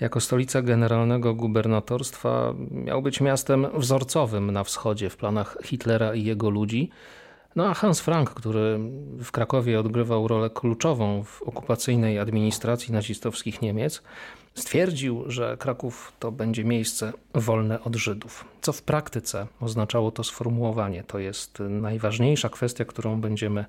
Jako 0.00 0.20
stolica 0.20 0.62
generalnego 0.62 1.34
gubernatorstwa 1.34 2.54
miał 2.70 3.02
być 3.02 3.20
miastem 3.20 3.66
wzorcowym 3.74 4.50
na 4.50 4.64
wschodzie 4.64 5.10
w 5.10 5.16
planach 5.16 5.56
Hitlera 5.64 6.14
i 6.14 6.24
jego 6.24 6.50
ludzi. 6.50 6.90
No 7.56 7.66
a 7.66 7.74
Hans 7.74 8.00
Frank, 8.00 8.30
który 8.30 8.78
w 9.24 9.32
Krakowie 9.32 9.80
odgrywał 9.80 10.28
rolę 10.28 10.50
kluczową 10.50 11.24
w 11.24 11.42
okupacyjnej 11.42 12.18
administracji 12.18 12.92
nazistowskich 12.92 13.62
Niemiec, 13.62 14.02
stwierdził, 14.54 15.24
że 15.26 15.56
Kraków 15.56 16.12
to 16.18 16.32
będzie 16.32 16.64
miejsce 16.64 17.12
wolne 17.34 17.82
od 17.82 17.96
Żydów. 17.96 18.44
Co 18.60 18.72
w 18.72 18.82
praktyce 18.82 19.46
oznaczało 19.60 20.10
to 20.10 20.24
sformułowanie? 20.24 21.04
To 21.04 21.18
jest 21.18 21.58
najważniejsza 21.60 22.48
kwestia, 22.48 22.84
którą 22.84 23.20
będziemy 23.20 23.64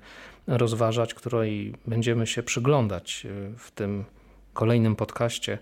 rozważać, 0.46 1.14
której 1.14 1.74
będziemy 1.86 2.26
się 2.26 2.42
przyglądać 2.42 3.26
w 3.56 3.70
tym 3.70 4.04
kolejnym 4.54 4.96
podcaście, 4.96 5.58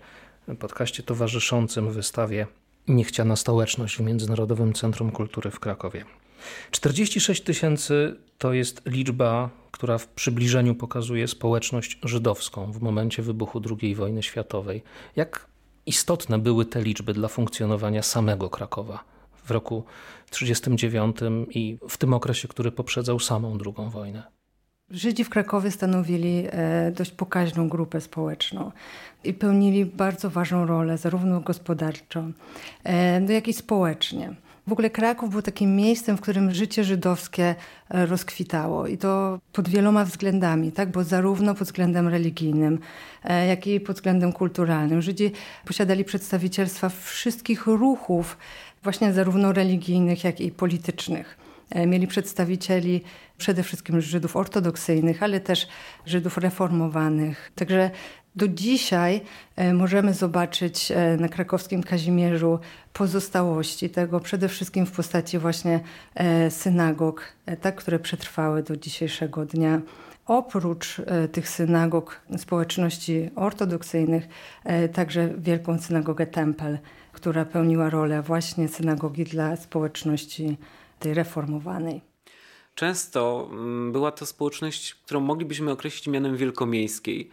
podcaście 0.59 1.03
towarzyszącym 1.03 1.91
wystawie 1.91 2.47
Niechciana 2.87 3.35
Stołeczność 3.35 3.97
w 3.97 4.01
Międzynarodowym 4.01 4.73
Centrum 4.73 5.11
Kultury 5.11 5.51
w 5.51 5.59
Krakowie. 5.59 6.05
46 6.71 7.41
tysięcy 7.41 8.15
to 8.37 8.53
jest 8.53 8.81
liczba, 8.85 9.49
która 9.71 9.97
w 9.97 10.07
przybliżeniu 10.07 10.75
pokazuje 10.75 11.27
społeczność 11.27 11.99
żydowską 12.03 12.71
w 12.71 12.81
momencie 12.81 13.23
wybuchu 13.23 13.61
II 13.81 13.95
wojny 13.95 14.23
światowej. 14.23 14.83
Jak 15.15 15.47
istotne 15.85 16.39
były 16.39 16.65
te 16.65 16.81
liczby 16.81 17.13
dla 17.13 17.27
funkcjonowania 17.27 18.03
samego 18.03 18.49
Krakowa 18.49 19.03
w 19.45 19.51
roku 19.51 19.83
1939 20.29 21.17
i 21.55 21.77
w 21.89 21.97
tym 21.97 22.13
okresie, 22.13 22.47
który 22.47 22.71
poprzedzał 22.71 23.19
samą 23.19 23.57
II 23.65 23.89
wojnę? 23.89 24.23
Żydzi 24.89 25.23
w 25.23 25.29
Krakowie 25.29 25.71
stanowili 25.71 26.43
e, 26.51 26.91
dość 26.91 27.11
pokaźną 27.11 27.69
grupę 27.69 28.01
społeczną 28.01 28.71
i 29.23 29.33
pełnili 29.33 29.85
bardzo 29.85 30.29
ważną 30.29 30.65
rolę, 30.65 30.97
zarówno 30.97 31.41
gospodarczo, 31.41 32.23
e, 32.83 33.19
no 33.19 33.31
jak 33.31 33.47
i 33.47 33.53
społecznie. 33.53 34.35
W 34.67 34.71
ogóle 34.71 34.89
Kraków 34.89 35.29
był 35.29 35.41
takim 35.41 35.75
miejscem, 35.75 36.17
w 36.17 36.21
którym 36.21 36.53
życie 36.53 36.83
żydowskie 36.83 37.55
e, 37.89 38.05
rozkwitało 38.05 38.87
i 38.87 38.97
to 38.97 39.39
pod 39.53 39.69
wieloma 39.69 40.05
względami, 40.05 40.71
tak? 40.71 40.91
bo 40.91 41.03
zarówno 41.03 41.55
pod 41.55 41.67
względem 41.67 42.07
religijnym, 42.07 42.79
e, 43.23 43.47
jak 43.47 43.67
i 43.67 43.79
pod 43.79 43.95
względem 43.95 44.33
kulturalnym. 44.33 45.01
Żydzi 45.01 45.31
posiadali 45.65 46.03
przedstawicielstwa 46.03 46.89
wszystkich 46.89 47.65
ruchów, 47.65 48.37
właśnie 48.83 49.13
zarówno 49.13 49.53
religijnych, 49.53 50.23
jak 50.23 50.41
i 50.41 50.51
politycznych. 50.51 51.46
E, 51.69 51.87
mieli 51.87 52.07
przedstawicieli 52.07 53.01
przede 53.37 53.63
wszystkim 53.63 54.01
Żydów 54.01 54.35
ortodoksyjnych, 54.35 55.23
ale 55.23 55.39
też 55.39 55.67
Żydów 56.05 56.37
reformowanych. 56.37 57.51
Także 57.55 57.91
do 58.35 58.47
dzisiaj 58.47 59.21
e, 59.55 59.73
możemy 59.73 60.13
zobaczyć 60.13 60.91
e, 60.91 61.17
na 61.17 61.29
krakowskim 61.29 61.83
Kazimierzu 61.83 62.59
pozostałości 62.93 63.89
tego, 63.89 64.19
przede 64.19 64.49
wszystkim 64.49 64.85
w 64.85 64.91
postaci 64.91 65.39
właśnie 65.39 65.79
synagog, 66.49 67.21
tak, 67.61 67.75
które 67.75 67.99
przetrwały 67.99 68.63
do 68.63 68.77
dzisiejszego 68.77 69.45
dnia. 69.45 69.81
Oprócz 70.25 71.01
tych 71.31 71.49
synagog 71.49 72.21
społeczności 72.37 73.29
ortodoksyjnych, 73.35 74.27
także 74.93 75.29
wielką 75.37 75.79
synagogę 75.79 76.27
Tempel, 76.27 76.77
która 77.13 77.45
pełniła 77.45 77.89
rolę 77.89 78.21
właśnie 78.21 78.67
synagogi 78.67 79.23
dla 79.23 79.55
społeczności 79.55 80.57
tej 80.99 81.13
reformowanej. 81.13 82.01
Często 82.75 83.49
mm, 83.51 83.91
była 83.91 84.11
to 84.11 84.25
społeczność, 84.25 84.95
którą 84.95 85.19
moglibyśmy 85.19 85.71
określić 85.71 86.07
mianem 86.07 86.37
wielkomiejskiej. 86.37 87.29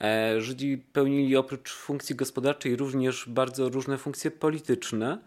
E, 0.00 0.40
Żydzi 0.40 0.84
pełnili 0.92 1.36
oprócz 1.36 1.72
funkcji 1.72 2.14
gospodarczej 2.14 2.76
również 2.76 3.24
bardzo 3.28 3.68
różne 3.68 3.98
funkcje 3.98 4.30
polityczne. 4.30 5.18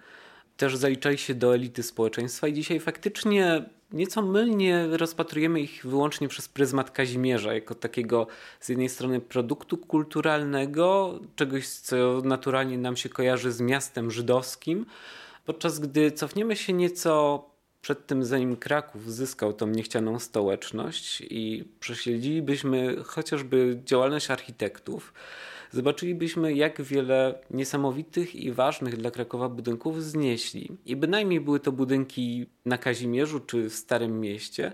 Też 0.57 0.77
zaliczali 0.77 1.17
się 1.17 1.35
do 1.35 1.55
elity 1.55 1.83
społeczeństwa 1.83 2.47
i 2.47 2.53
dzisiaj 2.53 2.79
faktycznie 2.79 3.65
nieco 3.91 4.21
mylnie 4.21 4.87
rozpatrujemy 4.91 5.61
ich 5.61 5.85
wyłącznie 5.85 6.27
przez 6.27 6.49
pryzmat 6.49 6.91
Kazimierza, 6.91 7.53
jako 7.53 7.75
takiego 7.75 8.27
z 8.59 8.69
jednej 8.69 8.89
strony 8.89 9.19
produktu 9.21 9.77
kulturalnego, 9.77 11.19
czegoś 11.35 11.67
co 11.67 12.21
naturalnie 12.23 12.77
nam 12.77 12.97
się 12.97 13.09
kojarzy 13.09 13.51
z 13.51 13.61
miastem 13.61 14.11
żydowskim, 14.11 14.85
podczas 15.45 15.79
gdy 15.79 16.11
cofniemy 16.11 16.55
się 16.55 16.73
nieco 16.73 17.43
przed 17.85 18.07
tym, 18.07 18.25
zanim 18.25 18.55
Kraków 18.55 19.13
zyskał 19.13 19.53
tą 19.53 19.67
niechcianą 19.67 20.19
stołeczność 20.19 21.21
i 21.29 21.63
prześledzilibyśmy 21.79 22.95
chociażby 23.03 23.79
działalność 23.85 24.31
architektów, 24.31 25.13
zobaczylibyśmy, 25.71 26.53
jak 26.53 26.81
wiele 26.81 27.39
niesamowitych 27.51 28.35
i 28.35 28.51
ważnych 28.51 28.97
dla 28.97 29.11
Krakowa 29.11 29.49
budynków 29.49 30.03
znieśli. 30.03 30.77
I 30.85 30.95
bynajmniej 30.95 31.41
były 31.41 31.59
to 31.59 31.71
budynki 31.71 32.45
na 32.65 32.77
Kazimierzu 32.77 33.39
czy 33.39 33.69
w 33.69 33.73
Starym 33.73 34.19
Mieście, 34.19 34.71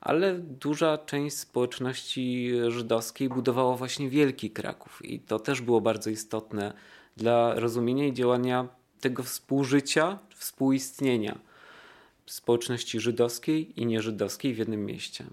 ale 0.00 0.38
duża 0.38 0.98
część 0.98 1.38
społeczności 1.38 2.52
żydowskiej 2.68 3.28
budowała 3.28 3.76
właśnie 3.76 4.10
Wielki 4.10 4.50
Kraków. 4.50 5.04
I 5.04 5.20
to 5.20 5.38
też 5.38 5.60
było 5.60 5.80
bardzo 5.80 6.10
istotne 6.10 6.72
dla 7.16 7.54
rozumienia 7.54 8.06
i 8.06 8.12
działania 8.12 8.68
tego 9.00 9.22
współżycia, 9.22 10.18
współistnienia 10.36 11.53
społeczności 12.26 13.00
żydowskiej 13.00 13.80
i 13.80 13.86
nieżydowskiej 13.86 14.54
w 14.54 14.58
jednym 14.58 14.86
mieście. 14.86 15.24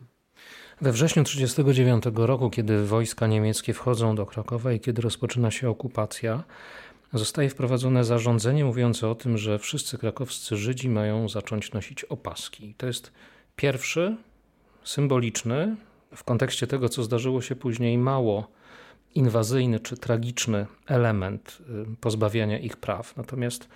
We 0.82 0.92
wrześniu 0.92 1.24
1939 1.24 2.28
roku, 2.28 2.50
kiedy 2.50 2.86
wojska 2.86 3.28
niemieckie 3.28 3.74
wchodzą 3.74 4.16
do 4.16 4.26
Krakowa 4.26 4.74
i 4.74 4.80
kiedy 4.80 5.02
rozpoczyna 5.02 5.52
się 5.52 5.70
okupacja, 5.70 6.44
zostaje 7.14 7.50
wprowadzone 7.50 8.04
zarządzenie 8.04 8.66
mówiące 8.66 9.10
o 9.10 9.16
tym, 9.16 9.38
że 9.38 9.60
wszyscy 9.60 9.98
krakowscy 9.98 10.58
Żydzi 10.58 10.90
mają 10.90 11.30
zacząć 11.30 11.72
nosić 11.72 12.04
opaski. 12.04 12.76
To 12.78 12.88
jest 12.88 13.12
pierwszy, 13.56 14.18
symboliczny, 14.84 15.76
w 16.16 16.24
kontekście 16.24 16.68
tego, 16.68 16.90
co 16.90 17.04
zdarzyło 17.04 17.42
się 17.42 17.56
później, 17.56 17.98
mało 17.98 18.48
inwazyjny 19.16 19.80
czy 19.80 19.98
tragiczny 19.98 20.66
element 20.88 21.58
y, 21.94 21.96
pozbawiania 22.02 22.60
ich 22.60 22.78
praw. 22.78 23.18
Natomiast 23.18 23.68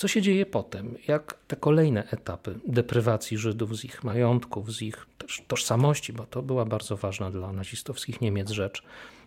co 0.00 0.08
się 0.08 0.22
dzieje 0.22 0.46
potem? 0.46 0.94
Jak 1.08 1.34
te 1.48 1.56
kolejne 1.56 2.04
etapy 2.10 2.58
deprywacji 2.66 3.38
Żydów 3.38 3.78
z 3.78 3.84
ich 3.84 4.04
majątków, 4.04 4.72
z 4.72 4.82
ich 4.82 5.06
tożsamości, 5.46 6.12
bo 6.12 6.26
to 6.26 6.42
była 6.42 6.64
bardzo 6.64 6.96
ważna 6.96 7.30
dla 7.30 7.52
nazistowskich 7.52 8.20
Niemiec 8.20 8.50
rzecz, 8.50 8.82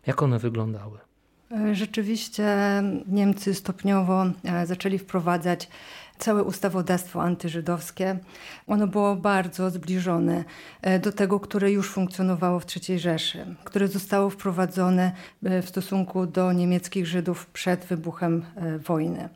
jak 0.08 0.24
one 0.24 0.40
wyglądały? 0.40 0.98
E, 1.52 1.76
rzeczywiście 1.76 2.46
Niemcy 3.08 3.54
stopniowo 3.54 4.26
e, 4.44 4.66
zaczęli 4.66 5.00
wprowadzać 5.00 5.70
całe 6.18 6.44
ustawodawstwo 6.44 7.24
antyżydowskie. 7.24 8.20
Ono 8.68 8.88
było 8.88 9.16
bardzo 9.16 9.70
zbliżone 9.70 10.44
e, 10.82 11.00
do 11.00 11.12
tego, 11.12 11.40
które 11.40 11.72
już 11.72 11.90
funkcjonowało 11.90 12.60
w 12.60 12.66
III 12.66 13.00
Rzeszy, 13.00 13.56
które 13.64 13.88
zostało 13.88 14.30
wprowadzone 14.30 15.12
w 15.42 15.66
stosunku 15.70 16.26
do 16.26 16.54
niemieckich 16.54 17.08
Żydów 17.08 17.46
przed 17.46 17.86
wybuchem 17.86 18.46
wojny. 18.86 19.30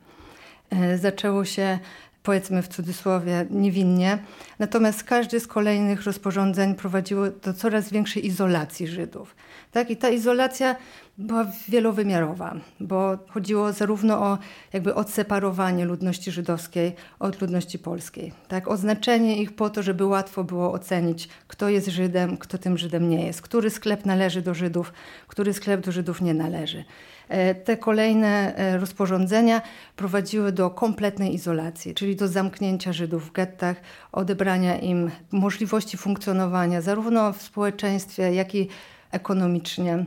E, 0.70 0.98
zaczęło 0.98 1.46
się 1.46 1.80
powiedzmy 2.28 2.62
w 2.62 2.68
cudzysłowie 2.68 3.46
niewinnie. 3.50 4.20
Natomiast 4.60 5.04
każde 5.04 5.40
z 5.40 5.48
kolejnych 5.48 6.04
rozporządzeń 6.04 6.76
prowadziło 6.76 7.30
do 7.30 7.54
coraz 7.54 7.90
większej 7.90 8.26
izolacji 8.26 8.88
Żydów. 8.88 9.36
Tak? 9.72 9.90
I 9.90 9.98
ta 9.98 10.10
izolacja 10.10 10.76
była 11.18 11.46
wielowymiarowa, 11.70 12.56
bo 12.80 13.18
chodziło 13.28 13.74
zarówno 13.74 14.20
o 14.20 14.38
jakby 14.74 14.96
odseparowanie 14.96 15.86
ludności 15.86 16.32
żydowskiej 16.32 16.96
od 17.20 17.42
ludności 17.42 17.80
polskiej. 17.80 18.34
Tak? 18.48 18.68
Oznaczenie 18.68 19.42
ich 19.42 19.56
po 19.56 19.70
to, 19.70 19.84
żeby 19.84 20.06
łatwo 20.06 20.44
było 20.44 20.72
ocenić, 20.74 21.30
kto 21.48 21.70
jest 21.70 21.88
Żydem, 21.88 22.38
kto 22.38 22.58
tym 22.58 22.78
Żydem 22.78 23.10
nie 23.10 23.26
jest, 23.26 23.42
który 23.42 23.70
sklep 23.70 24.06
należy 24.06 24.42
do 24.42 24.54
Żydów, 24.54 24.94
który 25.28 25.54
sklep 25.54 25.82
do 25.82 25.92
Żydów 25.92 26.22
nie 26.22 26.34
należy. 26.34 26.84
E, 27.30 27.56
te 27.56 27.78
kolejne 27.78 28.56
e, 28.56 28.78
rozporządzenia 28.78 29.62
prowadziły 29.96 30.52
do 30.52 30.70
kompletnej 30.70 31.34
izolacji, 31.34 31.94
czyli 31.94 32.16
do 32.16 32.28
zamknięcia 32.28 32.94
Żydów 32.94 33.30
w 33.30 33.32
gettach, 33.32 33.82
odebrania 34.12 34.80
im 34.80 35.12
możliwości 35.32 35.98
funkcjonowania 35.98 36.82
zarówno 36.82 37.34
w 37.34 37.42
społeczeństwie, 37.42 38.34
jak 38.34 38.56
i 38.56 38.68
ekonomicznie. 39.12 40.06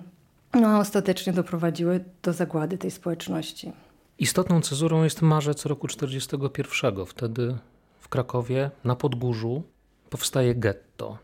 No 0.54 0.68
a 0.68 0.78
ostatecznie 0.78 1.32
doprowadziły 1.32 2.04
do 2.22 2.32
zagłady 2.32 2.78
tej 2.78 2.90
społeczności. 2.90 3.72
Istotną 4.18 4.60
cezurą 4.60 5.04
jest 5.04 5.22
marzec 5.22 5.66
roku 5.66 5.88
1941. 5.88 7.06
Wtedy 7.06 7.58
w 8.00 8.08
Krakowie 8.08 8.70
na 8.84 8.96
Podgórzu 8.96 9.62
powstaje 10.10 10.54
getto. 10.54 11.18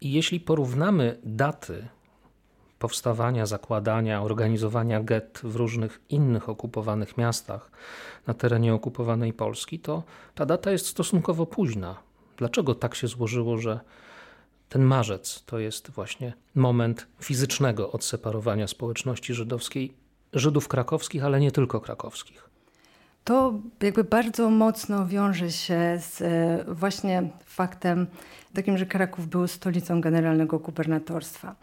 I 0.00 0.12
jeśli 0.12 0.40
porównamy 0.40 1.18
daty 1.24 1.88
powstawania, 2.80 3.46
zakładania, 3.46 4.22
organizowania 4.22 5.02
gett 5.02 5.40
w 5.44 5.56
różnych 5.56 6.00
innych 6.08 6.48
okupowanych 6.48 7.18
miastach 7.18 7.70
na 8.26 8.34
terenie 8.34 8.74
okupowanej 8.74 9.32
Polski, 9.32 9.78
to 9.78 10.02
ta 10.34 10.46
data 10.46 10.70
jest 10.70 10.86
stosunkowo 10.86 11.46
późna. 11.46 11.96
Dlaczego 12.36 12.74
tak 12.74 12.94
się 12.94 13.08
złożyło, 13.08 13.58
że 13.58 13.80
ten 14.68 14.82
marzec 14.82 15.42
to 15.46 15.58
jest 15.58 15.90
właśnie 15.90 16.32
moment 16.54 17.06
fizycznego 17.20 17.92
odseparowania 17.92 18.66
społeczności 18.66 19.34
żydowskiej, 19.34 19.94
Żydów 20.32 20.68
krakowskich, 20.68 21.24
ale 21.24 21.40
nie 21.40 21.52
tylko 21.52 21.80
krakowskich? 21.80 22.50
To 23.24 23.54
jakby 23.82 24.04
bardzo 24.04 24.50
mocno 24.50 25.06
wiąże 25.06 25.50
się 25.50 25.98
z 26.00 26.22
e, 26.22 26.74
właśnie 26.74 27.30
faktem 27.44 28.06
takim, 28.54 28.78
że 28.78 28.86
Kraków 28.86 29.28
był 29.28 29.46
stolicą 29.46 30.00
generalnego 30.00 30.58
gubernatorstwa. 30.58 31.56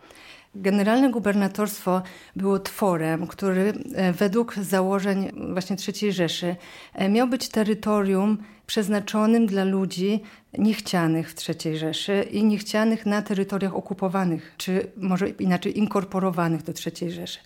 Generalne 0.56 1.12
gubernatorstwo 1.12 2.02
było 2.36 2.60
tworem, 2.60 3.28
który 3.28 3.74
e, 3.96 4.14
według 4.14 4.56
założeń 4.56 5.32
właśnie 5.54 5.76
III 5.88 6.12
Rzeszy 6.12 6.56
e, 6.94 7.10
miał 7.10 7.28
być 7.28 7.50
terytorium 7.50 8.38
przeznaczonym 8.68 9.48
dla 9.48 9.64
ludzi 9.64 10.22
niechcianych 10.58 11.32
w 11.32 11.50
III 11.50 11.78
Rzeszy 11.78 12.28
i 12.32 12.44
niechcianych 12.44 13.06
na 13.06 13.22
terytoriach 13.22 13.76
okupowanych, 13.76 14.54
czy 14.58 14.92
może 14.98 15.30
inaczej 15.30 15.78
inkorporowanych 15.78 16.64
do 16.64 16.74
III 16.86 17.12
Rzeszy. 17.12 17.40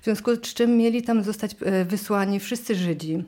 W 0.00 0.04
związku 0.04 0.34
z 0.34 0.40
czym 0.40 0.76
mieli 0.76 1.02
tam 1.02 1.22
zostać 1.22 1.56
e, 1.60 1.84
wysłani 1.84 2.40
wszyscy 2.40 2.74
Żydzi, 2.74 3.24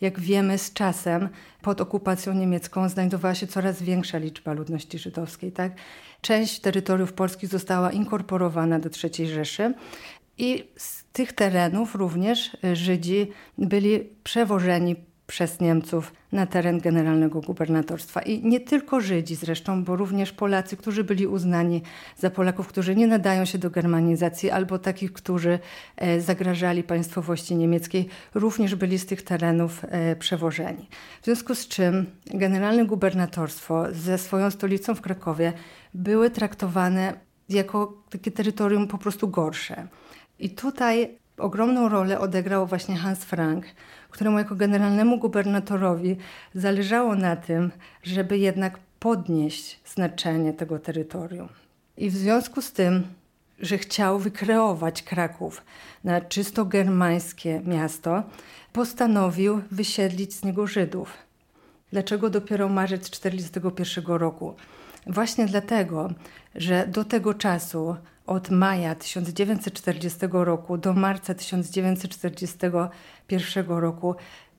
jak 0.00 0.20
wiemy, 0.20 0.58
z 0.58 0.72
czasem 0.72 1.28
pod 1.62 1.80
okupacją 1.80 2.34
niemiecką 2.34 2.88
znajdowała 2.88 3.34
się 3.34 3.46
coraz 3.46 3.82
większa 3.82 4.18
liczba 4.18 4.52
ludności 4.52 4.98
żydowskiej. 4.98 5.52
Tak? 5.52 5.72
Część 6.20 6.60
terytoriów 6.60 7.12
polskich 7.12 7.50
została 7.50 7.92
inkorporowana 7.92 8.78
do 8.78 8.90
III 9.04 9.28
Rzeszy 9.28 9.74
i 10.38 10.64
z 10.76 11.04
tych 11.12 11.32
terenów 11.32 11.94
również 11.94 12.56
Żydzi 12.72 13.30
byli 13.58 14.08
przewożeni 14.24 14.96
przez 15.30 15.60
Niemców 15.60 16.12
na 16.32 16.46
teren 16.46 16.80
generalnego 16.80 17.40
gubernatorstwa. 17.40 18.22
I 18.22 18.44
nie 18.44 18.60
tylko 18.60 19.00
Żydzi 19.00 19.34
zresztą, 19.34 19.84
bo 19.84 19.96
również 19.96 20.32
Polacy, 20.32 20.76
którzy 20.76 21.04
byli 21.04 21.26
uznani 21.26 21.82
za 22.18 22.30
Polaków, 22.30 22.68
którzy 22.68 22.96
nie 22.96 23.06
nadają 23.06 23.44
się 23.44 23.58
do 23.58 23.70
germanizacji, 23.70 24.50
albo 24.50 24.78
takich, 24.78 25.12
którzy 25.12 25.58
e, 25.96 26.20
zagrażali 26.20 26.82
państwowości 26.82 27.56
niemieckiej, 27.56 28.08
również 28.34 28.74
byli 28.74 28.98
z 28.98 29.06
tych 29.06 29.22
terenów 29.22 29.84
e, 29.84 30.16
przewożeni. 30.16 30.88
W 31.22 31.24
związku 31.24 31.54
z 31.54 31.68
czym 31.68 32.06
generalne 32.26 32.84
gubernatorstwo 32.84 33.86
ze 33.92 34.18
swoją 34.18 34.50
stolicą 34.50 34.94
w 34.94 35.00
Krakowie 35.00 35.52
były 35.94 36.30
traktowane 36.30 37.12
jako 37.48 38.02
takie 38.10 38.30
terytorium 38.30 38.88
po 38.88 38.98
prostu 38.98 39.28
gorsze. 39.28 39.86
I 40.38 40.50
tutaj 40.50 41.18
ogromną 41.40 41.88
rolę 41.88 42.20
odegrał 42.20 42.66
właśnie 42.66 42.96
Hans 42.96 43.24
Frank, 43.24 43.64
któremu 44.10 44.38
jako 44.38 44.56
generalnemu 44.56 45.18
gubernatorowi 45.18 46.16
zależało 46.54 47.14
na 47.14 47.36
tym, 47.36 47.70
żeby 48.02 48.38
jednak 48.38 48.78
podnieść 49.00 49.80
znaczenie 49.84 50.52
tego 50.52 50.78
terytorium. 50.78 51.48
I 51.96 52.10
w 52.10 52.16
związku 52.16 52.62
z 52.62 52.72
tym, 52.72 53.06
że 53.60 53.78
chciał 53.78 54.18
wykreować 54.18 55.02
Kraków 55.02 55.62
na 56.04 56.20
czysto 56.20 56.64
germańskie 56.64 57.60
miasto, 57.64 58.22
postanowił 58.72 59.62
wysiedlić 59.70 60.34
z 60.34 60.44
niego 60.44 60.66
Żydów. 60.66 61.12
Dlaczego 61.92 62.30
dopiero 62.30 62.68
marzec 62.68 63.10
1941 63.10 64.16
roku? 64.16 64.54
Właśnie 65.06 65.46
dlatego, 65.46 66.10
że 66.54 66.86
do 66.86 67.04
tego 67.04 67.34
czasu 67.34 67.96
od 68.30 68.50
maja 68.50 68.94
1940 68.94 70.18
roku 70.32 70.78
do 70.78 70.92
marca 70.92 71.34
1941 71.34 73.66
roku 73.66 74.14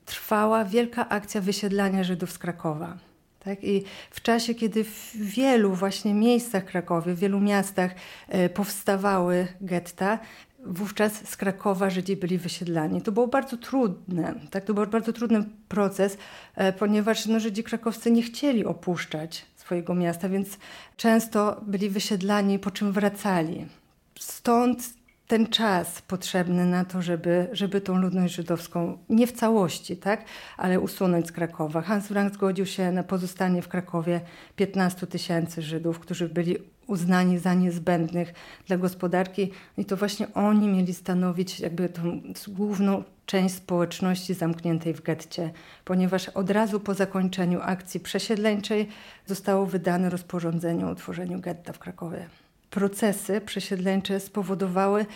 trwała 0.06 0.64
wielka 0.64 1.08
akcja 1.08 1.40
wysiedlania 1.40 2.04
Żydów 2.04 2.32
z 2.32 2.38
Krakowa. 2.38 2.98
Tak? 3.38 3.64
I 3.64 3.84
w 4.10 4.20
czasie, 4.20 4.54
kiedy 4.54 4.84
w 4.84 5.16
wielu 5.16 5.74
właśnie 5.74 6.14
miejscach 6.14 6.64
Krakowie, 6.64 7.14
w 7.14 7.18
wielu 7.18 7.40
miastach 7.40 7.94
e, 8.28 8.48
powstawały 8.48 9.46
getta, 9.60 10.18
wówczas 10.66 11.28
z 11.28 11.36
Krakowa 11.36 11.90
Żydzi 11.90 12.16
byli 12.16 12.38
wysiedlani. 12.38 13.02
To 13.02 13.12
było 13.12 13.26
bardzo 13.26 13.56
trudne, 13.56 14.34
tak? 14.50 14.64
to 14.64 14.74
był 14.74 14.86
bardzo 14.86 15.12
trudny 15.12 15.44
proces, 15.68 16.18
e, 16.54 16.72
ponieważ 16.72 17.26
no, 17.26 17.40
Żydzi 17.40 17.64
krakowscy 17.64 18.10
nie 18.10 18.22
chcieli 18.22 18.64
opuszczać 18.64 19.46
swojego 19.62 19.94
miasta, 19.94 20.28
więc 20.28 20.58
często 20.96 21.60
byli 21.66 21.90
wysiedlani, 21.90 22.58
po 22.58 22.70
czym 22.70 22.92
wracali. 22.92 23.66
Stąd 24.18 25.02
ten 25.26 25.46
czas 25.46 26.02
potrzebny 26.02 26.66
na 26.66 26.84
to, 26.84 27.02
żeby, 27.02 27.48
żeby 27.52 27.80
tą 27.80 27.96
ludność 27.96 28.34
żydowską 28.34 28.98
nie 29.08 29.26
w 29.26 29.32
całości, 29.32 29.96
tak, 29.96 30.24
ale 30.56 30.80
usunąć 30.80 31.26
z 31.26 31.32
Krakowa. 31.32 31.82
Hans 31.82 32.06
Frank 32.06 32.34
zgodził 32.34 32.66
się 32.66 32.92
na 32.92 33.02
pozostanie 33.02 33.62
w 33.62 33.68
Krakowie 33.68 34.20
15 34.56 35.06
tysięcy 35.06 35.62
Żydów, 35.62 35.98
którzy 35.98 36.28
byli 36.28 36.56
uznani 36.86 37.38
za 37.38 37.54
niezbędnych 37.54 38.34
dla 38.66 38.76
gospodarki 38.76 39.50
i 39.78 39.84
to 39.84 39.96
właśnie 39.96 40.34
oni 40.34 40.68
mieli 40.68 40.94
stanowić 40.94 41.60
jakby 41.60 41.88
tą 41.88 42.20
główną 42.48 43.04
część 43.26 43.54
społeczności 43.54 44.34
zamkniętej 44.34 44.94
w 44.94 45.02
getcie, 45.02 45.50
ponieważ 45.84 46.28
od 46.28 46.50
razu 46.50 46.80
po 46.80 46.94
zakończeniu 46.94 47.60
akcji 47.62 48.00
przesiedleńczej 48.00 48.88
zostało 49.26 49.66
wydane 49.66 50.10
rozporządzenie 50.10 50.86
o 50.86 50.90
utworzeniu 50.90 51.40
getta 51.40 51.72
w 51.72 51.78
Krakowie. 51.78 52.28
Procesy 52.70 53.40
przesiedleńcze 53.40 54.20
spowodowały 54.20 55.06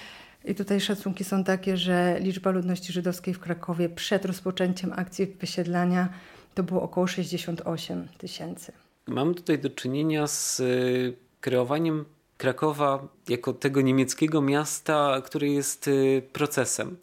i 0.44 0.54
tutaj 0.54 0.80
szacunki 0.80 1.24
są 1.24 1.44
takie, 1.44 1.76
że 1.76 2.16
liczba 2.20 2.50
ludności 2.50 2.92
żydowskiej 2.92 3.34
w 3.34 3.40
Krakowie 3.40 3.88
przed 3.88 4.24
rozpoczęciem 4.24 4.92
akcji 4.92 5.26
wysiedlania 5.26 6.08
to 6.54 6.62
było 6.62 6.82
około 6.82 7.06
68 7.06 8.08
tysięcy. 8.18 8.72
Mamy 9.06 9.34
tutaj 9.34 9.58
do 9.58 9.70
czynienia 9.70 10.26
z 10.26 10.60
y, 10.60 11.16
kreowaniem 11.40 12.04
Krakowa 12.38 13.08
jako 13.28 13.52
tego 13.52 13.80
niemieckiego 13.80 14.42
miasta, 14.42 15.22
który 15.24 15.48
jest 15.48 15.88
y, 15.88 16.22
procesem. 16.32 16.96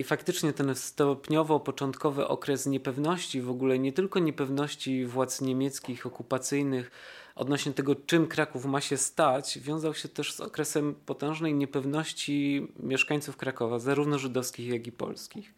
I 0.00 0.04
faktycznie 0.04 0.52
ten 0.52 0.74
stopniowo 0.74 1.60
początkowy 1.60 2.28
okres 2.28 2.66
niepewności, 2.66 3.40
w 3.40 3.50
ogóle 3.50 3.78
nie 3.78 3.92
tylko 3.92 4.18
niepewności 4.18 5.06
władz 5.06 5.40
niemieckich, 5.40 6.06
okupacyjnych, 6.06 6.90
odnośnie 7.34 7.72
tego, 7.72 7.94
czym 7.94 8.26
Kraków 8.26 8.64
ma 8.64 8.80
się 8.80 8.96
stać, 8.96 9.58
wiązał 9.58 9.94
się 9.94 10.08
też 10.08 10.32
z 10.32 10.40
okresem 10.40 10.94
potężnej 11.06 11.54
niepewności 11.54 12.68
mieszkańców 12.78 13.36
Krakowa, 13.36 13.78
zarówno 13.78 14.18
żydowskich, 14.18 14.68
jak 14.68 14.86
i 14.86 14.92
polskich. 14.92 15.54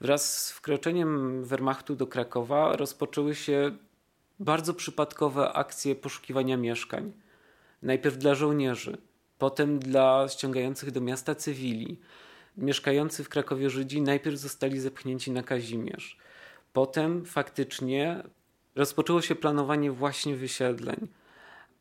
Wraz 0.00 0.44
z 0.44 0.52
wkroczeniem 0.52 1.44
Wehrmachtu 1.44 1.96
do 1.96 2.06
Krakowa 2.06 2.76
rozpoczęły 2.76 3.34
się 3.34 3.76
bardzo 4.40 4.74
przypadkowe 4.74 5.52
akcje 5.52 5.94
poszukiwania 5.94 6.56
mieszkań. 6.56 7.12
Najpierw 7.82 8.18
dla 8.18 8.34
żołnierzy, 8.34 8.98
potem 9.38 9.78
dla 9.78 10.28
ściągających 10.28 10.90
do 10.90 11.00
miasta 11.00 11.34
cywili 11.34 11.98
mieszkający 12.56 13.24
w 13.24 13.28
Krakowie 13.28 13.70
Żydzi 13.70 14.02
najpierw 14.02 14.38
zostali 14.38 14.80
zepchnięci 14.80 15.30
na 15.30 15.42
Kazimierz. 15.42 16.16
Potem 16.72 17.24
faktycznie 17.24 18.22
rozpoczęło 18.74 19.22
się 19.22 19.34
planowanie 19.34 19.90
właśnie 19.90 20.36
wysiedleń. 20.36 21.08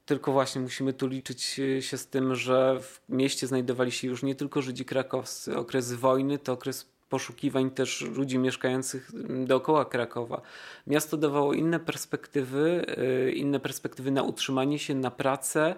Tylko 0.06 0.32
właśnie 0.32 0.62
musimy 0.62 0.94
tu 0.94 1.08
liczyć 1.08 1.62
się 1.80 1.98
z 1.98 2.08
tym, 2.08 2.36
że 2.36 2.80
w 2.82 3.02
mieście 3.10 3.48
znajdowali 3.48 3.92
się 3.92 4.08
już 4.08 4.24
nie 4.24 4.36
tylko 4.36 4.62
Żydzi 4.62 4.86
krakowscy. 4.86 5.58
Okres 5.58 5.94
wojny 5.94 6.40
to 6.40 6.54
okres 6.54 6.92
poszukiwań 7.10 7.72
też 7.72 8.02
ludzi 8.02 8.38
mieszkających 8.38 9.12
dookoła 9.46 9.86
Krakowa. 9.86 10.42
Miasto 10.88 11.18
dawało 11.18 11.54
inne 11.54 11.80
perspektywy, 11.80 12.86
y, 13.28 13.32
inne 13.32 13.60
perspektywy 13.60 14.12
na 14.12 14.24
utrzymanie 14.24 14.80
się, 14.80 14.96
na 14.96 15.12
pracę. 15.12 15.76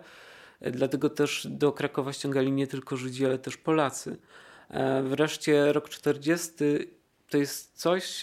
Dlatego 0.61 1.09
też 1.09 1.47
do 1.49 1.71
Krakowa 1.71 2.13
ściągali 2.13 2.51
nie 2.51 2.67
tylko 2.67 2.97
Żydzi, 2.97 3.25
ale 3.25 3.37
też 3.37 3.57
Polacy. 3.57 4.17
E, 4.73 5.03
wreszcie 5.03 5.73
rok 5.73 5.89
40 5.89 6.53
to 7.29 7.37
jest 7.37 7.77
coś, 7.77 8.21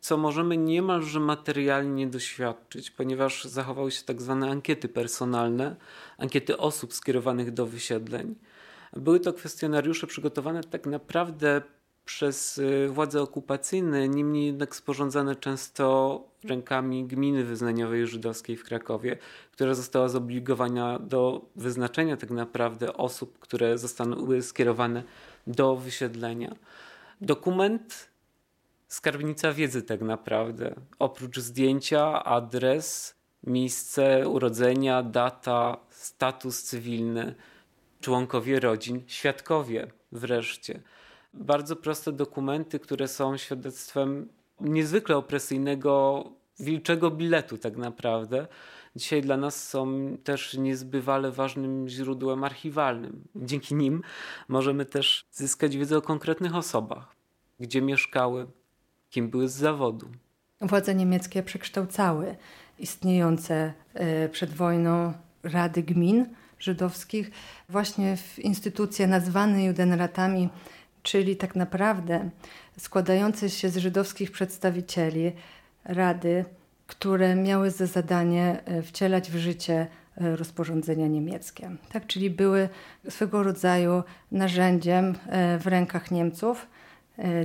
co 0.00 0.16
możemy 0.16 0.56
niemalże 0.56 1.20
materialnie 1.20 2.06
doświadczyć, 2.06 2.90
ponieważ 2.90 3.44
zachowały 3.44 3.90
się 3.90 4.04
tak 4.04 4.22
zwane 4.22 4.50
ankiety 4.50 4.88
personalne, 4.88 5.76
ankiety 6.18 6.58
osób 6.58 6.94
skierowanych 6.94 7.50
do 7.50 7.66
wysiedleń. 7.66 8.34
Były 8.96 9.20
to 9.20 9.32
kwestionariusze 9.32 10.06
przygotowane 10.06 10.64
tak 10.64 10.86
naprawdę 10.86 11.62
przez 12.04 12.58
y, 12.58 12.88
władze 12.88 13.22
okupacyjne, 13.22 14.08
niemniej 14.08 14.46
jednak 14.46 14.76
sporządzane 14.76 15.36
często 15.36 16.24
rękami 16.44 17.04
gminy 17.04 17.44
wyznaniowej 17.44 18.06
żydowskiej 18.06 18.56
w 18.56 18.64
Krakowie, 18.64 19.18
która 19.52 19.74
została 19.74 20.08
zobligowana 20.08 20.98
do 20.98 21.44
wyznaczenia 21.56 22.16
tak 22.16 22.30
naprawdę 22.30 22.92
osób, 22.92 23.38
które 23.38 23.78
zostaną 23.78 24.42
skierowane 24.42 25.02
do 25.46 25.76
wysiedlenia. 25.76 26.56
Dokument 27.20 28.10
skarbnica 28.88 29.52
wiedzy 29.52 29.82
tak 29.82 30.00
naprawdę. 30.00 30.74
Oprócz 30.98 31.38
zdjęcia, 31.38 32.24
adres, 32.24 33.14
miejsce 33.46 34.28
urodzenia, 34.28 35.02
data, 35.02 35.76
status 35.90 36.62
cywilny, 36.62 37.34
członkowie 38.00 38.60
rodzin, 38.60 39.02
świadkowie 39.06 39.90
wreszcie. 40.12 40.80
Bardzo 41.34 41.76
proste 41.76 42.12
dokumenty, 42.12 42.78
które 42.78 43.08
są 43.08 43.36
świadectwem 43.36 44.28
niezwykle 44.60 45.16
opresyjnego, 45.16 46.24
wilczego 46.60 47.10
biletu 47.10 47.58
tak 47.58 47.76
naprawdę. 47.76 48.46
Dzisiaj 48.96 49.22
dla 49.22 49.36
nas 49.36 49.68
są 49.68 50.08
też 50.24 50.54
niezbywale 50.54 51.32
ważnym 51.32 51.88
źródłem 51.88 52.44
archiwalnym. 52.44 53.24
Dzięki 53.36 53.74
nim 53.74 54.02
możemy 54.48 54.84
też 54.84 55.26
zyskać 55.30 55.76
wiedzę 55.76 55.98
o 55.98 56.02
konkretnych 56.02 56.54
osobach, 56.54 57.16
gdzie 57.60 57.82
mieszkały, 57.82 58.46
kim 59.10 59.30
były 59.30 59.48
z 59.48 59.54
zawodu. 59.54 60.08
Władze 60.60 60.94
niemieckie 60.94 61.42
przekształcały 61.42 62.36
istniejące 62.78 63.72
e, 63.94 64.28
przed 64.28 64.50
wojną 64.50 65.12
rady 65.42 65.82
gmin 65.82 66.26
żydowskich 66.58 67.30
właśnie 67.68 68.16
w 68.16 68.38
instytucje 68.38 69.06
nazwane 69.06 69.64
judenratami, 69.64 70.48
czyli 71.02 71.36
tak 71.36 71.56
naprawdę 71.56 72.30
składające 72.78 73.50
się 73.50 73.68
z 73.68 73.76
żydowskich 73.76 74.30
przedstawicieli 74.30 75.32
rady, 75.84 76.44
które 76.92 77.36
miały 77.36 77.70
za 77.70 77.86
zadanie 77.86 78.60
e, 78.64 78.82
wcielać 78.82 79.30
w 79.30 79.36
życie 79.36 79.86
e, 80.16 80.36
rozporządzenia 80.36 81.06
niemieckie. 81.06 81.70
Tak, 81.92 82.06
czyli 82.06 82.30
były 82.30 82.68
swego 83.08 83.42
rodzaju 83.42 84.02
narzędziem 84.32 85.14
w 85.58 85.66
rękach 85.66 86.10
Niemców 86.10 86.66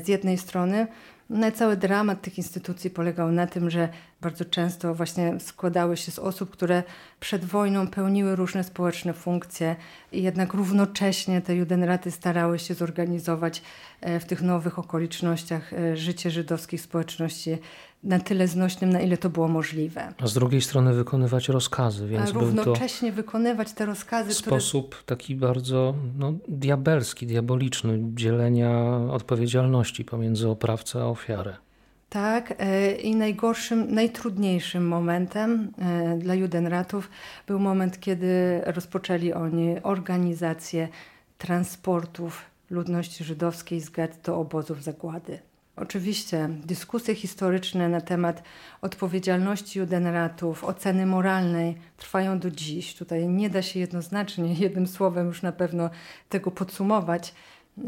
z 0.04 0.08
jednej 0.08 0.38
strony, 0.38 0.88
no 1.30 1.52
cały 1.52 1.78
dramat 1.78 2.22
tych 2.22 2.38
instytucji 2.38 2.90
polegał 2.90 3.32
na 3.32 3.48
tym, 3.48 3.70
że 3.70 3.90
bardzo 4.22 4.46
często 4.46 4.96
właśnie 4.96 5.40
składały 5.40 5.98
się 5.98 6.12
z 6.12 6.20
osób, 6.20 6.50
które 6.50 6.84
przed 7.20 7.46
wojną 7.46 7.88
pełniły 7.88 8.36
różne 8.36 8.64
społeczne 8.64 9.14
funkcje 9.14 9.76
i 10.12 10.24
jednak 10.24 10.54
równocześnie 10.54 11.42
te 11.42 11.56
judenraty 11.56 12.12
starały 12.12 12.60
się 12.60 12.74
zorganizować 12.74 13.62
e, 14.02 14.20
w 14.20 14.26
tych 14.26 14.42
nowych 14.42 14.80
okolicznościach 14.80 15.74
e, 15.74 15.98
życie 15.98 16.32
żydowskich 16.32 16.82
społeczności 16.82 17.58
na 18.04 18.20
tyle 18.20 18.48
znośnym, 18.48 18.90
na 18.90 19.02
ile 19.02 19.18
to 19.18 19.30
było 19.30 19.48
możliwe. 19.48 20.14
A 20.18 20.28
z 20.28 20.34
drugiej 20.34 20.62
strony 20.62 20.94
wykonywać 20.94 21.50
rozkazy, 21.50 22.08
więc 22.08 22.32
równocześnie 22.32 23.12
wykonywać 23.12 23.74
te 23.74 23.86
rozkazy. 23.86 24.34
Sposób 24.34 24.96
które... 24.96 25.06
taki 25.06 25.36
bardzo 25.36 25.96
no, 26.18 26.34
diabelski, 26.48 27.28
diaboliczny 27.28 28.00
dzielenia 28.16 29.00
odpowiedzialności 29.12 30.06
pomiędzy 30.06 30.50
oprawcę 30.50 31.02
a 31.02 31.06
ofiarę. 31.06 31.67
Tak, 32.10 32.54
e, 32.58 32.92
i 32.92 33.16
najgorszym, 33.16 33.94
najtrudniejszym 33.94 34.88
momentem 34.88 35.72
e, 35.78 36.18
dla 36.18 36.36
Judenratów 36.36 37.10
był 37.48 37.60
moment, 37.60 38.00
kiedy 38.00 38.62
rozpoczęli 38.66 39.34
oni 39.34 39.76
organizację 39.84 40.88
transportów 41.38 42.46
ludności 42.70 43.24
żydowskiej 43.24 43.82
z 43.82 43.90
get 43.90 44.20
do 44.24 44.40
obozów 44.40 44.84
zagłady. 44.84 45.40
Oczywiście 45.76 46.50
dyskusje 46.66 47.16
historyczne 47.16 47.90
na 47.90 48.02
temat 48.02 48.44
odpowiedzialności 48.82 49.80
judenratów, 49.80 50.64
oceny 50.64 51.06
moralnej 51.06 51.78
trwają 51.98 52.40
do 52.40 52.52
dziś. 52.52 52.96
Tutaj 52.96 53.28
nie 53.28 53.50
da 53.50 53.62
się 53.62 53.80
jednoznacznie, 53.80 54.54
jednym 54.66 54.88
słowem 54.88 55.28
już 55.28 55.42
na 55.42 55.52
pewno 55.52 55.90
tego 56.30 56.52
podsumować, 56.52 57.34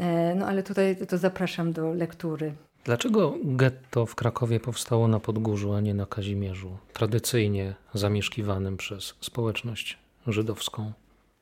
e, 0.00 0.34
no 0.34 0.46
ale 0.46 0.62
tutaj 0.62 0.96
to 1.08 1.18
zapraszam 1.18 1.72
do 1.72 1.94
lektury. 1.94 2.54
Dlaczego 2.84 3.34
getto 3.44 4.06
w 4.06 4.14
Krakowie 4.14 4.60
powstało 4.60 5.08
na 5.08 5.20
Podgórzu, 5.20 5.72
a 5.72 5.80
nie 5.80 5.94
na 5.94 6.06
Kazimierzu, 6.06 6.76
tradycyjnie 6.92 7.74
zamieszkiwanym 7.94 8.76
przez 8.76 9.14
społeczność 9.20 9.98
żydowską? 10.26 10.92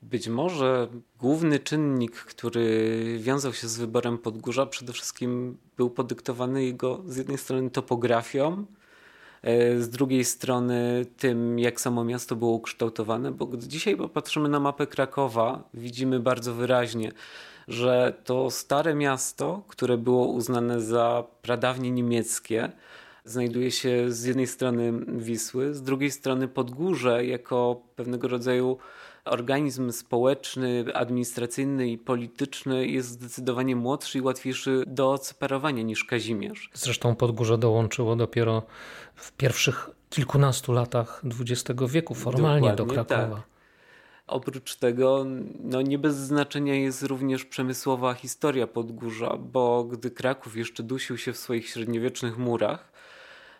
Być 0.02 0.28
może 0.28 0.88
główny 1.18 1.59
czynnik, 1.59 2.12
który 2.12 3.18
wiązał 3.18 3.52
się 3.52 3.68
z 3.68 3.78
wyborem 3.78 4.18
Podgórza, 4.18 4.66
przede 4.66 4.92
wszystkim 4.92 5.59
był 5.76 5.90
podyktowany 5.90 6.64
jego 6.64 7.02
z 7.07 7.16
jednej 7.16 7.38
strony 7.38 7.71
topografią, 7.71 8.64
e, 9.42 9.80
z 9.80 9.88
drugiej 9.88 10.25
strony 10.25 11.07
tym, 11.16 11.59
jak 11.59 11.80
samo 11.80 12.04
miasto 12.04 12.37
było 12.37 12.52
ukształtowane, 12.52 13.33
bo 13.33 13.47
gdy 13.47 13.68
dzisiaj 13.68 13.97
popatrzymy 13.97 14.49
na 14.49 14.61
mapę 14.61 14.87
Krakowa, 14.87 15.68
widzimy 15.75 16.21
bardzo 16.21 16.54
wyraźnie, 16.54 17.12
że 17.68 18.14
to 18.25 18.50
stare 18.50 18.94
miasto, 18.94 19.62
które 19.68 19.98
było 19.98 20.26
uznane 20.26 20.80
za 20.80 21.25
pradawnie 21.42 21.90
niemieckie, 21.90 22.72
znajduje 23.25 23.70
się 23.70 24.12
z 24.12 24.25
jednej 24.25 24.46
strony 24.46 24.92
Wisły, 25.06 25.75
z 25.75 25.82
drugiej 25.82 26.10
strony 26.10 26.48
Podgórze 26.48 27.25
jako 27.26 27.82
pewnego 27.96 28.28
rodzaju 28.28 28.78
organizm 29.25 29.92
społeczny, 29.92 30.84
administracyjny 30.94 31.88
i 31.88 31.98
polityczny 31.98 32.87
jest 32.87 33.08
zdecydowanie 33.08 33.76
młodszy 33.76 34.18
i 34.18 34.20
łatwiejszy 34.20 34.84
do 34.87 35.12
odseparowania 35.12 35.82
niż 35.82 36.04
Kazimierz. 36.04 36.70
Zresztą 36.75 37.16
Podgórze 37.16 37.58
dołączyło 37.58 38.16
dopiero 38.16 38.62
w 39.14 39.32
pierwszych 39.32 39.90
kilkunastu 40.10 40.72
latach 40.72 41.22
XX 41.40 41.80
wieku 41.88 42.14
formalnie 42.14 42.70
Dokładnie 42.70 42.96
do 42.96 43.04
Krakowa. 43.04 43.37
Tak. 43.37 43.57
Oprócz 44.28 44.76
tego, 44.76 45.26
no 45.61 45.82
nie 45.82 45.99
bez 45.99 46.16
znaczenia 46.16 46.75
jest 46.75 47.02
również 47.02 47.44
przemysłowa 47.44 48.14
historia 48.14 48.66
Podgórza, 48.66 49.37
bo 49.37 49.85
gdy 49.85 50.11
Kraków 50.11 50.56
jeszcze 50.56 50.82
dusił 50.82 51.18
się 51.18 51.32
w 51.32 51.38
swoich 51.38 51.68
średniowiecznych 51.68 52.38
murach, 52.38 52.92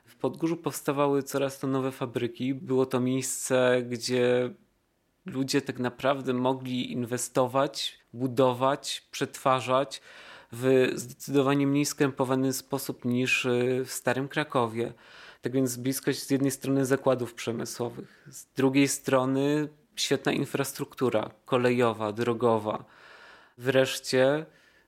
w 0.07 0.17
Podgórzu 0.17 0.57
powstawały 0.57 1.23
coraz 1.23 1.59
to 1.59 1.67
nowe 1.67 1.93
fabryki. 1.93 2.55
Było 2.55 2.87
to 2.87 3.01
miejsce, 3.01 3.83
gdzie 3.91 4.51
ludzie 5.27 5.63
tak 5.63 5.79
naprawdę 5.79 6.33
mogli 6.33 6.93
inwestować, 6.93 7.99
budować, 8.13 9.09
przetwarzać 9.11 10.01
w 10.53 10.91
zdecydowanie 10.95 11.67
mniej 11.67 11.85
skrępowany 11.85 12.53
sposób 12.53 13.05
niż 13.05 13.47
w 13.85 13.91
Starym 13.91 14.29
Krakowie. 14.29 14.93
Tak 15.43 15.53
więc 15.53 15.77
bliskość 15.77 16.23
z 16.23 16.31
jednej 16.31 16.51
strony 16.51 16.87
zakładów 16.87 17.35
przemysłowych, 17.35 18.25
z 18.29 18.47
drugiej 18.57 18.89
strony 18.89 19.69
świetna 20.01 20.33
infrastruktura 20.33 21.31
kolejowa, 21.45 22.13
drogowa. 22.13 22.85
Wreszcie 23.59 24.47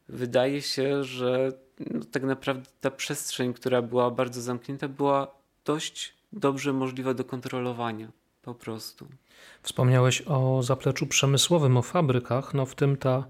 wydaje 0.08 0.62
się, 0.62 1.04
że 1.04 1.52
no, 1.90 2.04
tak 2.12 2.22
naprawdę 2.22 2.70
ta 2.80 2.90
przestrzeń, 2.90 3.54
która 3.54 3.82
była 3.82 4.10
bardzo 4.10 4.42
zamknięta, 4.42 4.88
była 4.88 5.34
dość 5.64 6.14
dobrze 6.32 6.72
możliwa 6.72 7.14
do 7.14 7.24
kontrolowania 7.24 8.08
po 8.42 8.54
prostu. 8.54 9.06
Wspomniałeś 9.62 10.22
o 10.26 10.62
zapleczu 10.62 11.06
przemysłowym, 11.06 11.76
o 11.76 11.82
fabrykach, 11.82 12.54
no 12.54 12.66
w 12.66 12.74
tym 12.74 12.96
ta 12.96 13.24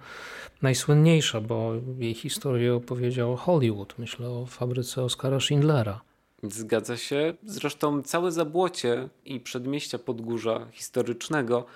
najsłynniejsza, 0.62 1.40
bo 1.40 1.72
jej 1.98 2.14
historię 2.14 2.74
opowiedział 2.74 3.36
Hollywood. 3.36 3.94
Myślę 3.98 4.28
o 4.28 4.46
fabryce 4.46 5.02
Oskara 5.02 5.40
Schindlera. 5.40 6.00
Zgadza 6.42 6.96
się. 6.96 7.34
Zresztą 7.44 8.02
całe 8.02 8.32
Zabłocie 8.32 9.08
i 9.24 9.40
przedmieścia 9.40 9.98
Podgórza 9.98 10.66
historycznego 10.72 11.66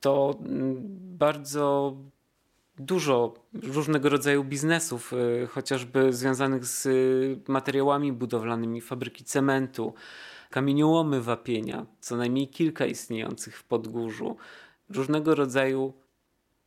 to 0.00 0.38
mm, 0.40 0.76
bardzo 1.18 1.96
dużo 2.78 3.34
różnego 3.52 4.08
rodzaju 4.08 4.44
biznesów, 4.44 5.12
y, 5.12 5.46
chociażby 5.46 6.12
związanych 6.12 6.64
z 6.64 6.86
y, 6.86 7.40
materiałami 7.48 8.12
budowlanymi, 8.12 8.80
fabryki 8.80 9.24
cementu, 9.24 9.94
kamieniołomy 10.50 11.22
wapienia, 11.22 11.86
co 12.00 12.16
najmniej 12.16 12.48
kilka 12.48 12.86
istniejących 12.86 13.58
w 13.58 13.64
Podgórzu, 13.64 14.36
różnego 14.90 15.34
rodzaju 15.34 15.92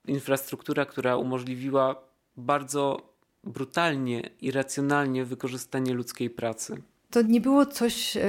infrastruktura, 0.07 0.85
która 0.85 1.17
umożliwiła 1.17 1.95
bardzo 2.37 3.11
brutalnie, 3.43 4.29
irracjonalnie 4.41 5.25
wykorzystanie 5.25 5.93
ludzkiej 5.93 6.29
pracy. 6.29 6.81
To 7.11 7.21
nie 7.21 7.41
było 7.41 7.65
coś, 7.65 8.17
e, 8.17 8.21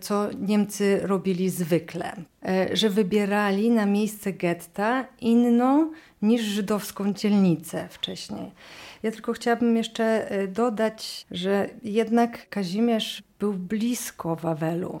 co 0.00 0.28
Niemcy 0.40 1.00
robili 1.02 1.50
zwykle, 1.50 2.12
e, 2.44 2.76
że 2.76 2.90
wybierali 2.90 3.70
na 3.70 3.86
miejsce 3.86 4.32
getta 4.32 5.06
inną 5.20 5.90
niż 6.22 6.42
żydowską 6.42 7.12
dzielnicę 7.12 7.88
wcześniej. 7.90 8.50
Ja 9.02 9.10
tylko 9.10 9.32
chciałabym 9.32 9.76
jeszcze 9.76 10.30
e, 10.30 10.48
dodać, 10.48 11.26
że 11.30 11.68
jednak 11.82 12.48
Kazimierz 12.48 13.22
był 13.38 13.52
blisko 13.52 14.36
Wawelu 14.36 15.00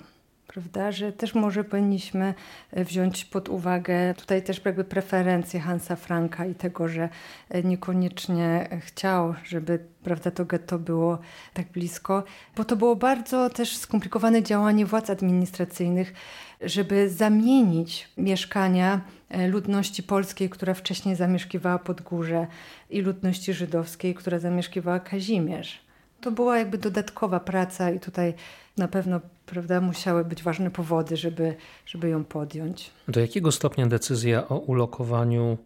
prawda, 0.52 0.92
że 0.92 1.12
też 1.12 1.34
może 1.34 1.64
powinniśmy 1.64 2.34
e, 2.70 2.84
wziąć 2.84 3.24
pod 3.24 3.48
uwagę 3.48 4.14
tutaj 4.14 4.42
też 4.42 4.64
jakby 4.64 4.84
preferencje 4.84 5.60
Hansa 5.60 5.96
Franka 5.96 6.46
i 6.46 6.54
tego, 6.54 6.88
że 6.88 7.08
e, 7.48 7.62
niekoniecznie 7.62 8.68
chciał, 8.86 9.34
żeby 9.44 9.78
prawda, 10.02 10.30
to 10.30 10.44
getto 10.44 10.78
było 10.78 11.18
tak 11.54 11.72
blisko, 11.72 12.24
bo 12.56 12.64
to 12.64 12.76
było 12.76 12.96
bardzo 12.96 13.50
też 13.50 13.76
skomplikowane 13.76 14.42
działanie 14.42 14.86
władz 14.86 15.10
administracyjnych, 15.10 16.12
żeby 16.60 17.10
zamienić 17.10 18.08
mieszkania 18.16 19.00
e, 19.28 19.48
ludności 19.48 20.02
polskiej, 20.02 20.50
która 20.50 20.74
wcześniej 20.74 21.16
zamieszkiwała 21.16 21.78
pod 21.78 22.00
górze 22.00 22.46
i 22.90 23.00
ludności 23.00 23.52
żydowskiej, 23.52 24.14
która 24.14 24.38
zamieszkiwała 24.38 25.00
Kazimierz. 25.00 25.89
To 26.20 26.30
była 26.30 26.58
jakby 26.58 26.78
dodatkowa 26.78 27.40
praca 27.40 27.90
i 27.90 28.00
tutaj 28.00 28.34
na 28.76 28.88
pewno 28.88 29.20
prawda, 29.46 29.80
musiały 29.80 30.24
być 30.24 30.42
ważne 30.42 30.70
powody, 30.70 31.16
żeby, 31.16 31.56
żeby 31.86 32.08
ją 32.08 32.24
podjąć. 32.24 32.90
Do 33.08 33.20
jakiego 33.20 33.52
stopnia 33.52 33.86
decyzja 33.86 34.48
o 34.48 34.58
ulokowaniu 34.58 35.58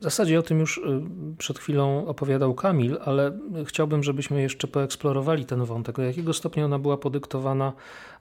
w 0.00 0.02
zasadzie 0.04 0.38
o 0.38 0.42
tym 0.42 0.60
już 0.60 0.78
y, 0.78 0.82
przed 1.38 1.58
chwilą 1.58 2.06
opowiadał 2.06 2.54
Kamil, 2.54 2.98
ale 3.04 3.38
chciałbym, 3.64 4.02
żebyśmy 4.02 4.42
jeszcze 4.42 4.68
poeksplorowali 4.68 5.44
ten 5.44 5.64
wątek. 5.64 5.96
Do 5.96 6.02
jakiego 6.02 6.32
stopnia 6.32 6.64
ona 6.64 6.78
była 6.78 6.96
podyktowana 6.96 7.72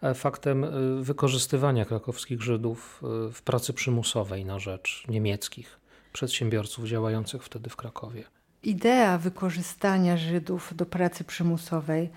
e, 0.02 0.14
faktem 0.14 0.64
y, 0.64 1.04
wykorzystywania 1.04 1.86
krakowskich 1.86 2.42
Żydów 2.42 3.04
y, 3.28 3.32
w 3.32 3.42
pracy 3.42 3.74
przymusowej 3.74 4.46
na 4.46 4.60
rzecz 4.60 5.04
niemieckich 5.08 5.80
przedsiębiorców 6.14 6.86
działających 6.86 7.44
wtedy 7.44 7.70
w 7.70 7.76
Krakowie? 7.76 8.24
Idea 8.64 9.18
wykorzystania 9.18 10.18
Żydów 10.18 10.74
do 10.76 10.86
pracy 10.86 11.24
przymusowej 11.24 12.10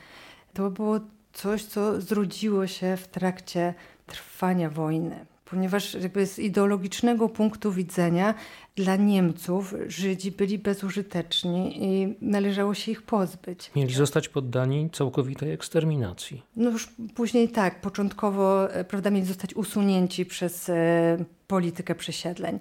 to 0.54 0.70
było 0.70 1.00
coś, 1.32 1.64
co 1.64 2.00
zrodziło 2.00 2.66
się 2.66 2.96
w 2.96 3.08
trakcie 3.08 3.74
trwania 4.06 4.70
wojny. 4.70 5.26
Ponieważ 5.44 5.94
jakby 5.94 6.26
z 6.26 6.38
ideologicznego 6.38 7.28
punktu 7.28 7.72
widzenia 7.72 8.34
dla 8.76 8.96
Niemców 8.96 9.74
Żydzi 9.86 10.32
byli 10.32 10.58
bezużyteczni 10.58 11.84
i 11.84 12.14
należało 12.20 12.74
się 12.74 12.92
ich 12.92 13.02
pozbyć. 13.02 13.70
Mieli 13.76 13.94
zostać 13.94 14.28
poddani 14.28 14.90
całkowitej 14.90 15.52
eksterminacji. 15.52 16.42
No 16.56 16.70
już 16.70 16.88
później 17.14 17.48
tak, 17.48 17.80
początkowo 17.80 18.72
e, 18.72 18.84
prawda, 18.84 19.10
mieli 19.10 19.26
zostać 19.26 19.54
usunięci 19.54 20.26
przez 20.26 20.68
e, 20.68 21.24
politykę 21.46 21.94
przesiedleń. 21.94 22.58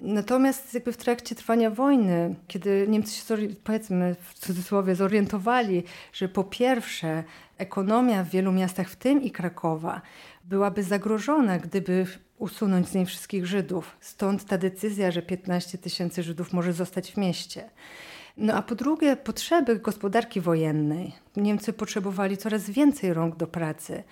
Natomiast 0.00 0.74
jakby 0.74 0.92
w 0.92 0.96
trakcie 0.96 1.34
trwania 1.34 1.70
wojny, 1.70 2.34
kiedy 2.48 2.86
Niemcy 2.88 3.12
się, 3.12 3.36
powiedzmy 3.64 4.16
w 4.20 4.34
cudzysłowie, 4.34 4.94
zorientowali, 4.94 5.82
że 6.12 6.28
po 6.28 6.44
pierwsze 6.44 7.24
ekonomia 7.58 8.24
w 8.24 8.28
wielu 8.28 8.52
miastach, 8.52 8.88
w 8.88 8.96
tym 8.96 9.22
i 9.22 9.30
Krakowa, 9.30 10.00
byłaby 10.44 10.82
zagrożona, 10.82 11.58
gdyby 11.58 12.06
usunąć 12.38 12.88
z 12.88 12.94
niej 12.94 13.06
wszystkich 13.06 13.46
Żydów. 13.46 13.96
Stąd 14.00 14.44
ta 14.44 14.58
decyzja, 14.58 15.10
że 15.10 15.22
15 15.22 15.78
tysięcy 15.78 16.22
Żydów 16.22 16.52
może 16.52 16.72
zostać 16.72 17.12
w 17.12 17.16
mieście. 17.16 17.70
No 18.36 18.54
a 18.54 18.62
po 18.62 18.74
drugie, 18.74 19.16
potrzeby 19.16 19.78
gospodarki 19.78 20.40
wojennej. 20.40 21.12
Niemcy 21.36 21.72
potrzebowali 21.72 22.36
coraz 22.36 22.70
więcej 22.70 23.14
rąk 23.14 23.36
do 23.36 23.46
pracy. 23.46 24.02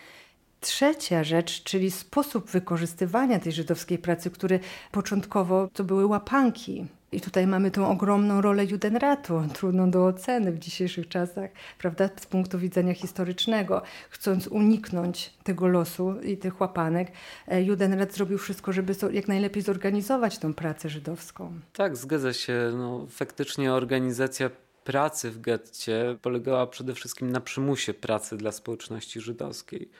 Trzecia 0.67 1.25
rzecz, 1.25 1.63
czyli 1.63 1.91
sposób 1.91 2.51
wykorzystywania 2.51 3.39
tej 3.39 3.53
żydowskiej 3.53 3.99
pracy, 3.99 4.31
który 4.31 4.61
początkowo 4.93 5.69
to 5.73 5.85
były 5.85 6.07
łapanki. 6.07 6.87
I 7.13 7.21
tutaj 7.21 7.47
mamy 7.47 7.71
tą 7.71 7.89
ogromną 7.89 8.41
rolę 8.41 8.65
Judenratu, 8.65 9.43
trudną 9.55 9.91
do 9.91 10.07
oceny 10.07 10.53
w 10.53 10.59
dzisiejszych 10.59 11.09
czasach, 11.09 11.51
prawda, 11.79 12.09
z 12.21 12.27
punktu 12.27 12.59
widzenia 12.59 12.95
historycznego. 12.95 13.83
Chcąc 14.11 14.47
uniknąć 14.47 15.35
tego 15.45 15.67
losu 15.67 16.21
i 16.21 16.37
tych 16.37 16.61
łapanek, 16.61 17.09
e, 17.49 17.63
Judenrat 17.63 18.13
zrobił 18.13 18.39
wszystko, 18.39 18.73
żeby 18.73 18.95
jak 19.13 19.29
najlepiej 19.29 19.63
zorganizować 19.63 20.39
tą 20.39 20.55
pracę 20.55 20.89
żydowską. 20.89 21.61
Tak, 21.73 21.97
zgadza 21.97 22.33
się. 22.33 22.73
No, 22.77 23.07
faktycznie 23.11 23.73
organizacja 23.73 24.51
pracy 24.85 25.31
w 25.31 25.41
getcie 25.41 26.17
polegała 26.23 26.67
przede 26.67 26.95
wszystkim 26.95 27.31
na 27.31 27.41
przymusie 27.41 27.95
pracy 27.95 28.37
dla 28.37 28.53
społeczności 28.53 29.21
żydowskiej 29.21 29.91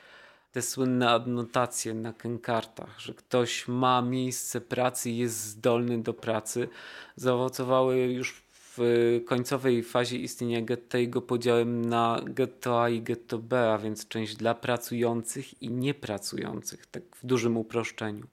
te 0.51 0.61
słynne 0.61 1.09
adnotacje 1.09 1.93
na 1.93 2.13
kękartach, 2.13 2.99
że 2.99 3.13
ktoś 3.13 3.67
ma 3.67 4.01
miejsce 4.01 4.61
pracy 4.61 5.09
i 5.09 5.17
jest 5.17 5.43
zdolny 5.43 6.03
do 6.03 6.13
pracy, 6.13 6.69
zaowocowały 7.15 7.97
już 7.97 8.47
w 8.77 9.21
końcowej 9.25 9.83
fazie 9.83 10.17
istnienia 10.17 10.61
getta 10.61 10.97
podziałem 11.27 11.85
na 11.85 12.21
getto 12.25 12.83
A 12.83 12.89
i 12.89 13.01
getto 13.01 13.37
B, 13.37 13.71
a 13.73 13.77
więc 13.77 14.07
część 14.07 14.35
dla 14.35 14.55
pracujących 14.55 15.61
i 15.61 15.69
niepracujących, 15.69 16.85
tak 16.85 17.03
w 17.15 17.25
dużym 17.25 17.57
uproszczeniu. 17.57 18.27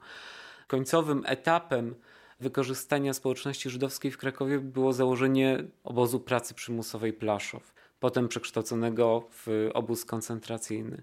Końcowym 0.67 1.23
etapem 1.27 1.95
wykorzystania 2.41 3.15
społeczności 3.15 3.71
żydowskiej 3.71 4.11
w 4.11 4.19
Krakowie 4.19 4.59
było 4.59 4.93
założenie 4.93 5.65
obozu 5.85 6.21
pracy 6.21 6.55
przymusowej 6.55 7.13
Plaszow 7.13 7.74
potem 8.05 8.29
przekształconego 8.29 9.29
w 9.31 9.71
obóz 9.75 10.05
koncentracyjny. 10.05 11.03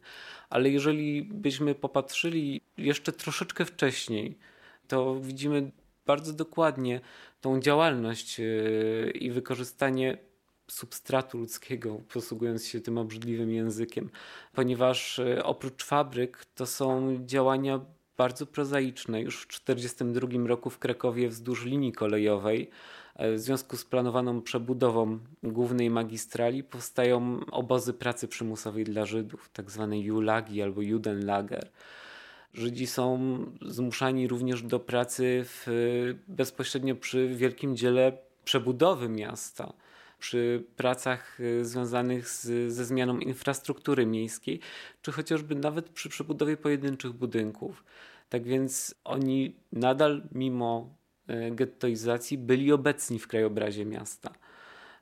Ale 0.49 0.69
jeżeli 0.69 1.23
byśmy 1.23 1.75
popatrzyli 1.75 2.61
jeszcze 2.77 3.11
troszeczkę 3.11 3.65
wcześniej, 3.65 4.37
to 4.87 5.19
widzimy 5.19 5.71
bardzo 6.05 6.33
dokładnie 6.33 7.01
tą 7.41 7.59
działalność 7.59 8.39
e, 8.39 8.43
i 9.11 9.31
wykorzystanie 9.31 10.17
substratu 10.67 11.37
ludzkiego, 11.37 12.01
posługując 12.13 12.67
się 12.67 12.81
tym 12.81 12.97
obrzydliwym 12.97 13.51
językiem, 13.51 14.09
ponieważ 14.53 15.19
e, 15.19 15.43
oprócz 15.43 15.83
fabryk 15.83 16.45
to 16.55 16.65
są 16.65 17.17
działania 17.25 17.79
bardzo 18.17 18.45
prozaiczne. 18.45 19.21
Już 19.21 19.41
w 19.41 19.47
1942 19.47 20.47
roku 20.47 20.69
w 20.69 20.79
Krakowie 20.79 21.29
wzdłuż 21.29 21.65
linii 21.65 21.91
kolejowej 21.91 22.69
w 23.19 23.39
związku 23.39 23.77
z 23.77 23.85
planowaną 23.85 24.41
przebudową 24.41 25.19
głównej 25.43 25.89
magistrali 25.89 26.63
powstają 26.63 27.39
obozy 27.51 27.93
pracy 27.93 28.27
przymusowej 28.27 28.83
dla 28.83 29.05
Żydów, 29.05 29.49
tak 29.53 29.71
zwane 29.71 29.99
Julagi 29.99 30.61
albo 30.61 30.81
Judenlager. 30.81 31.69
Żydzi 32.53 32.87
są 32.87 33.37
zmuszani 33.61 34.27
również 34.27 34.61
do 34.61 34.79
pracy 34.79 35.41
w, 35.45 35.67
bezpośrednio 36.27 36.95
przy 36.95 37.27
wielkim 37.27 37.75
dziele 37.77 38.17
przebudowy 38.43 39.09
miasta, 39.09 39.73
przy 40.19 40.63
pracach 40.75 41.37
e, 41.39 41.65
związanych 41.65 42.29
z, 42.29 42.71
ze 42.73 42.85
zmianą 42.85 43.19
infrastruktury 43.19 44.05
miejskiej, 44.05 44.59
czy 45.01 45.11
chociażby 45.11 45.55
nawet 45.55 45.89
przy 45.89 46.09
przebudowie 46.09 46.57
pojedynczych 46.57 47.13
budynków. 47.13 47.83
Tak 48.29 48.43
więc 48.43 48.95
oni 49.03 49.55
nadal, 49.71 50.21
mimo 50.31 51.00
E, 51.00 51.00
gettoizacji 51.51 52.37
byli 52.37 52.71
obecni 52.71 53.19
w 53.19 53.27
krajobrazie 53.27 53.85
miasta. 53.85 54.33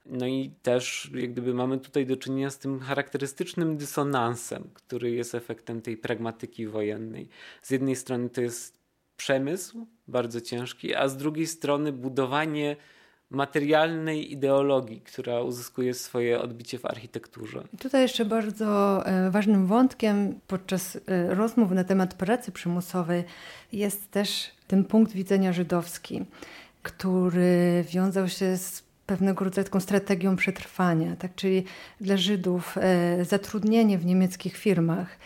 No 0.06 0.28
i 0.28 0.52
też 0.62 1.12
jak 1.14 1.32
gdyby 1.32 1.54
mamy 1.54 1.80
tutaj 1.80 2.06
do 2.06 2.18
czynienia 2.18 2.50
z 2.50 2.58
tym 2.58 2.80
charakterystycznym 2.80 3.78
dysonansem, 3.78 4.70
który 4.74 5.12
jest 5.12 5.36
efektem 5.36 5.82
tej 5.82 5.98
pragmatyki 5.98 6.68
wojennej. 6.68 7.30
Z 7.62 7.72
jednej 7.72 7.96
strony 7.96 8.30
to 8.30 8.42
jest 8.42 8.78
przemysł 9.18 9.88
bardzo 10.08 10.42
ciężki, 10.42 10.96
a 10.96 11.08
z 11.08 11.18
drugiej 11.18 11.48
strony 11.48 11.92
budowanie 11.94 12.76
materialnej 13.30 14.32
ideologii, 14.32 15.02
która 15.02 15.42
uzyskuje 15.42 15.94
swoje 15.94 16.42
odbicie 16.42 16.80
w 16.80 16.86
architekturze. 16.86 17.64
Tutaj 17.80 18.02
jeszcze 18.02 18.26
bardzo 18.26 19.06
e, 19.06 19.32
ważnym 19.32 19.68
wątkiem 19.68 20.40
podczas 20.48 20.96
e, 20.96 21.36
rozmów 21.36 21.72
na 21.72 21.84
temat 21.84 22.14
pracy 22.14 22.52
przymusowej 22.52 23.24
jest 23.72 24.12
też 24.12 24.52
ten 24.68 24.86
punkt 24.86 25.12
widzenia 25.12 25.54
żydowski, 25.54 26.26
który 26.84 27.86
wiązał 27.90 28.28
się 28.28 28.58
z 28.58 28.84
pewnego 29.06 29.46
rodzaju 29.46 29.66
taką 29.66 29.80
strategią 29.80 30.36
przetrwania. 30.36 31.16
Tak? 31.16 31.36
Czyli 31.36 31.64
dla 32.02 32.18
Żydów 32.18 32.78
e, 32.78 33.26
zatrudnienie 33.26 33.98
w 33.98 34.06
niemieckich 34.06 34.58
firmach 34.58 35.18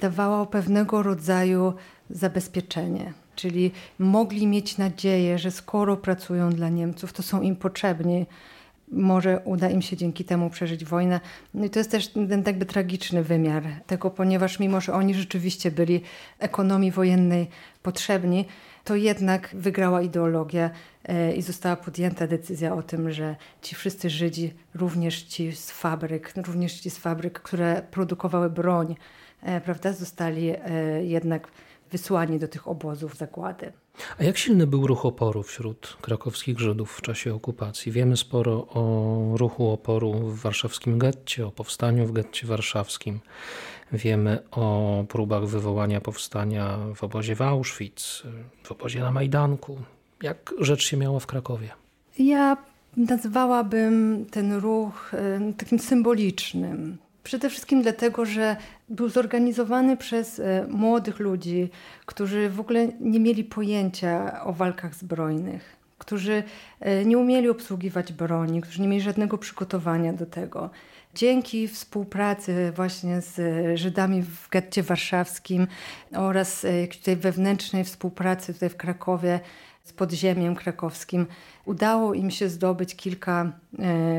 dawało 0.00 0.46
pewnego 0.46 1.02
rodzaju 1.02 1.72
zabezpieczenie 2.10 3.12
czyli 3.36 3.70
mogli 3.98 4.46
mieć 4.46 4.78
nadzieję, 4.78 5.38
że 5.38 5.50
skoro 5.50 5.96
pracują 5.96 6.50
dla 6.50 6.68
Niemców, 6.68 7.12
to 7.12 7.22
są 7.22 7.42
im 7.42 7.56
potrzebni 7.56 8.26
może 8.88 9.40
uda 9.44 9.70
im 9.70 9.82
się 9.82 9.96
dzięki 9.96 10.24
temu 10.24 10.50
przeżyć 10.50 10.84
wojnę. 10.84 11.20
No 11.54 11.64
i 11.64 11.70
to 11.70 11.78
jest 11.78 11.90
też 11.90 12.08
ten 12.08 12.42
jakby 12.46 12.66
tragiczny 12.66 13.22
wymiar 13.22 13.62
tego, 13.86 14.10
ponieważ 14.10 14.58
mimo, 14.58 14.80
że 14.80 14.92
oni 14.92 15.14
rzeczywiście 15.14 15.70
byli 15.70 16.02
ekonomii 16.38 16.90
wojennej 16.90 17.48
potrzebni, 17.82 18.44
to 18.84 18.96
jednak 18.96 19.50
wygrała 19.54 20.02
ideologia 20.02 20.70
e, 21.04 21.32
i 21.32 21.42
została 21.42 21.76
podjęta 21.76 22.26
decyzja 22.26 22.74
o 22.74 22.82
tym, 22.82 23.10
że 23.10 23.36
ci 23.62 23.74
wszyscy 23.74 24.10
Żydzi, 24.10 24.54
również 24.74 25.22
ci 25.22 25.52
z 25.52 25.70
fabryk, 25.70 26.32
również 26.46 26.80
ci 26.80 26.90
z 26.90 26.98
fabryk, 26.98 27.40
które 27.40 27.82
produkowały 27.90 28.50
broń, 28.50 28.96
e, 29.42 29.60
prawda, 29.60 29.92
zostali 29.92 30.50
e, 30.50 31.04
jednak 31.04 31.48
wysłani 31.92 32.38
do 32.38 32.48
tych 32.48 32.68
obozów 32.68 33.16
zagłady. 33.16 33.72
A 34.18 34.24
jak 34.24 34.38
silny 34.38 34.66
był 34.66 34.86
ruch 34.86 35.06
oporu 35.06 35.42
wśród 35.42 35.96
krakowskich 36.00 36.60
Żydów 36.60 36.92
w 36.92 37.02
czasie 37.02 37.34
okupacji? 37.34 37.92
Wiemy 37.92 38.16
sporo 38.16 38.52
o 38.52 39.32
ruchu 39.36 39.70
oporu 39.70 40.12
w 40.12 40.40
warszawskim 40.40 40.98
getcie, 40.98 41.46
o 41.46 41.50
powstaniu 41.50 42.06
w 42.06 42.12
getcie 42.12 42.46
warszawskim. 42.46 43.20
Wiemy 43.92 44.38
o 44.50 45.04
próbach 45.08 45.46
wywołania 45.46 46.00
powstania 46.00 46.78
w 46.94 47.04
obozie 47.04 47.36
w 47.36 47.42
Auschwitz, 47.42 48.22
w 48.62 48.72
obozie 48.72 49.00
na 49.00 49.12
Majdanku. 49.12 49.78
Jak 50.22 50.54
rzecz 50.60 50.84
się 50.84 50.96
miała 50.96 51.20
w 51.20 51.26
Krakowie? 51.26 51.70
Ja 52.18 52.56
nazwałabym 52.96 54.26
ten 54.30 54.52
ruch 54.52 55.12
takim 55.58 55.78
symbolicznym. 55.78 56.96
Przede 57.26 57.50
wszystkim 57.50 57.82
dlatego, 57.82 58.24
że 58.24 58.56
był 58.88 59.08
zorganizowany 59.08 59.96
przez 59.96 60.40
e, 60.40 60.66
młodych 60.70 61.18
ludzi, 61.18 61.70
którzy 62.06 62.50
w 62.50 62.60
ogóle 62.60 62.88
nie 63.00 63.20
mieli 63.20 63.44
pojęcia 63.44 64.44
o 64.44 64.52
walkach 64.52 64.94
zbrojnych, 64.94 65.76
którzy 65.98 66.42
e, 66.80 67.04
nie 67.04 67.18
umieli 67.18 67.48
obsługiwać 67.48 68.12
broni, 68.12 68.60
którzy 68.60 68.82
nie 68.82 68.88
mieli 68.88 69.02
żadnego 69.02 69.38
przygotowania 69.38 70.12
do 70.12 70.26
tego. 70.26 70.70
Dzięki 71.14 71.68
współpracy 71.68 72.72
właśnie 72.76 73.20
z 73.20 73.40
Żydami 73.78 74.22
w 74.22 74.48
getcie 74.48 74.82
warszawskim 74.82 75.66
oraz 76.16 76.64
e, 76.64 76.86
tutaj 76.86 77.16
wewnętrznej 77.16 77.84
współpracy 77.84 78.54
tutaj 78.54 78.68
w 78.68 78.76
Krakowie 78.76 79.40
z 79.86 79.92
podziemiem 79.92 80.56
krakowskim, 80.56 81.26
udało 81.64 82.14
im 82.14 82.30
się 82.30 82.48
zdobyć 82.48 82.96
kilka 82.96 83.52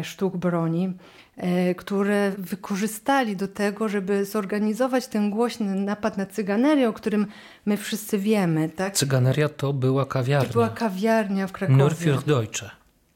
sztuk 0.04 0.38
broni. 0.38 0.94
E, 1.38 1.76
które 1.76 2.32
wykorzystali 2.38 3.36
do 3.36 3.48
tego, 3.48 3.90
żeby 3.90 4.26
zorganizować 4.26 5.08
ten 5.08 5.30
głośny 5.30 5.76
napad 5.76 6.18
na 6.18 6.26
cyganerię, 6.26 6.90
o 6.90 6.94
którym 6.94 7.28
my 7.66 7.78
wszyscy 7.78 8.18
wiemy. 8.18 8.70
Tak? 8.70 8.94
Cyganeria 8.94 9.50
to 9.50 9.74
była 9.74 10.06
kawiarnia. 10.06 10.48
To 10.48 10.54
była 10.54 10.70
kawiarnia 10.70 11.48
w 11.48 11.52
Krakowie. 11.52 11.78
Nur 11.78 12.24
Deutsche. 12.24 12.70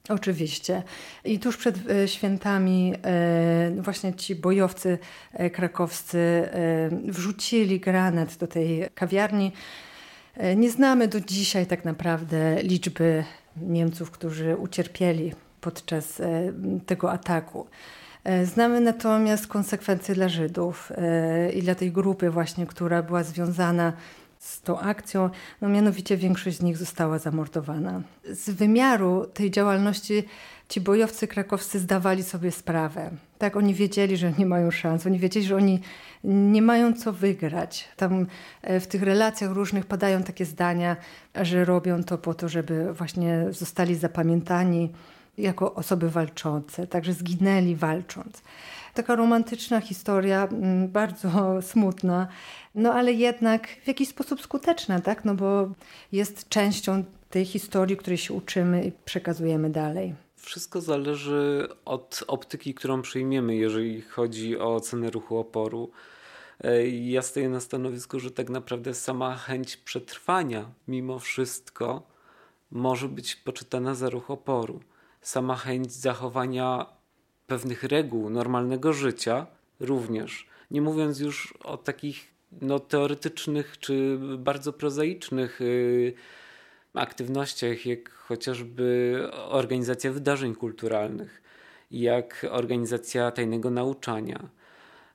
Oczywiście. 0.09 0.83
I 1.25 1.39
tuż 1.39 1.57
przed 1.57 1.89
e, 1.89 2.07
świętami 2.07 2.93
e, 3.03 3.71
właśnie 3.81 4.13
ci 4.13 4.35
bojowcy 4.35 4.97
krakowscy 5.53 6.49
wrzucili 7.07 7.79
granat 7.79 8.37
do 8.37 8.47
tej 8.47 8.89
kawiarni. 8.95 9.51
Nie 10.55 10.71
znamy 10.71 11.07
do 11.07 11.21
dzisiaj 11.21 11.65
tak 11.65 11.85
naprawdę 11.85 12.63
liczby 12.63 13.23
Niemców, 13.57 14.11
którzy 14.11 14.57
ucierpieli 14.57 15.33
podczas 15.61 16.21
tego 16.85 17.11
ataku. 17.11 17.67
E, 18.23 18.45
znamy 18.45 18.81
natomiast 18.81 19.47
konsekwencje 19.47 20.15
dla 20.15 20.29
Żydów 20.29 20.91
e, 20.91 21.51
i 21.51 21.61
dla 21.61 21.75
tej 21.75 21.91
grupy 21.91 22.29
właśnie, 22.29 22.65
która 22.65 23.03
była 23.03 23.23
związana 23.23 23.93
z 24.41 24.61
tą 24.61 24.79
akcją, 24.79 25.29
no 25.61 25.69
mianowicie 25.69 26.17
większość 26.17 26.57
z 26.57 26.61
nich 26.61 26.77
została 26.77 27.19
zamordowana. 27.19 28.01
Z 28.23 28.49
wymiaru 28.49 29.25
tej 29.33 29.51
działalności 29.51 30.23
ci 30.69 30.81
bojowcy 30.81 31.27
krakowscy 31.27 31.79
zdawali 31.79 32.23
sobie 32.23 32.51
sprawę. 32.51 33.11
Tak, 33.37 33.55
oni 33.55 33.73
wiedzieli, 33.73 34.17
że 34.17 34.33
nie 34.37 34.45
mają 34.45 34.71
szans, 34.71 35.05
oni 35.05 35.19
wiedzieli, 35.19 35.45
że 35.45 35.55
oni 35.55 35.79
nie 36.23 36.61
mają 36.61 36.93
co 36.93 37.13
wygrać. 37.13 37.87
Tam 37.97 38.27
e, 38.61 38.79
w 38.79 38.87
tych 38.87 39.03
relacjach 39.03 39.51
różnych 39.51 39.85
padają 39.85 40.23
takie 40.23 40.45
zdania, 40.45 40.95
że 41.41 41.65
robią 41.65 42.03
to 42.03 42.17
po 42.17 42.33
to, 42.33 42.49
żeby 42.49 42.93
właśnie 42.93 43.45
zostali 43.49 43.95
zapamiętani 43.95 44.89
jako 45.37 45.73
osoby 45.73 46.09
walczące, 46.09 46.87
także 46.87 47.13
zginęli 47.13 47.75
walcząc. 47.75 48.41
Taka 48.93 49.15
romantyczna 49.15 49.81
historia, 49.81 50.47
mm, 50.51 50.87
bardzo 50.87 51.29
smutna, 51.71 52.27
no 52.75 52.93
ale 52.93 53.13
jednak 53.13 53.67
w 53.83 53.87
jakiś 53.87 54.09
sposób 54.09 54.41
skuteczna, 54.41 54.99
tak? 54.99 55.25
No 55.25 55.35
bo 55.35 55.69
jest 56.11 56.49
częścią 56.49 57.03
tej 57.29 57.45
historii, 57.45 57.97
której 57.97 58.17
się 58.17 58.33
uczymy 58.33 58.85
i 58.85 58.91
przekazujemy 59.05 59.69
dalej. 59.69 60.15
Wszystko 60.35 60.81
zależy 60.81 61.67
od 61.85 62.23
optyki, 62.27 62.73
którą 62.73 63.01
przyjmiemy, 63.01 63.55
jeżeli 63.55 64.01
chodzi 64.01 64.59
o 64.59 64.75
ocenę 64.75 65.09
ruchu 65.09 65.37
oporu. 65.37 65.91
E, 66.63 66.87
ja 66.87 67.21
stoję 67.21 67.49
na 67.49 67.59
stanowisku, 67.59 68.19
że 68.19 68.31
tak 68.31 68.49
naprawdę 68.49 68.93
sama 68.93 69.35
chęć 69.35 69.77
przetrwania 69.77 70.65
mimo 70.87 71.19
wszystko 71.19 72.07
może 72.71 73.07
być 73.07 73.35
poczytana 73.35 73.95
za 73.95 74.09
ruch 74.09 74.31
oporu 74.31 74.79
sama 75.21 75.55
chęć 75.55 75.93
zachowania 75.93 76.85
pewnych 77.47 77.83
reguł 77.83 78.29
normalnego 78.29 78.93
życia 78.93 79.47
również. 79.79 80.47
Nie 80.71 80.81
mówiąc 80.81 81.19
już 81.19 81.53
o 81.63 81.77
takich 81.77 82.31
no, 82.61 82.79
teoretycznych 82.79 83.79
czy 83.79 84.17
bardzo 84.37 84.73
prozaicznych 84.73 85.61
y, 85.61 86.13
aktywnościach, 86.93 87.85
jak 87.85 88.11
chociażby 88.11 89.17
organizacja 89.49 90.11
wydarzeń 90.11 90.55
kulturalnych, 90.55 91.41
jak 91.91 92.45
organizacja 92.49 93.31
tajnego 93.31 93.69
nauczania. 93.69 94.49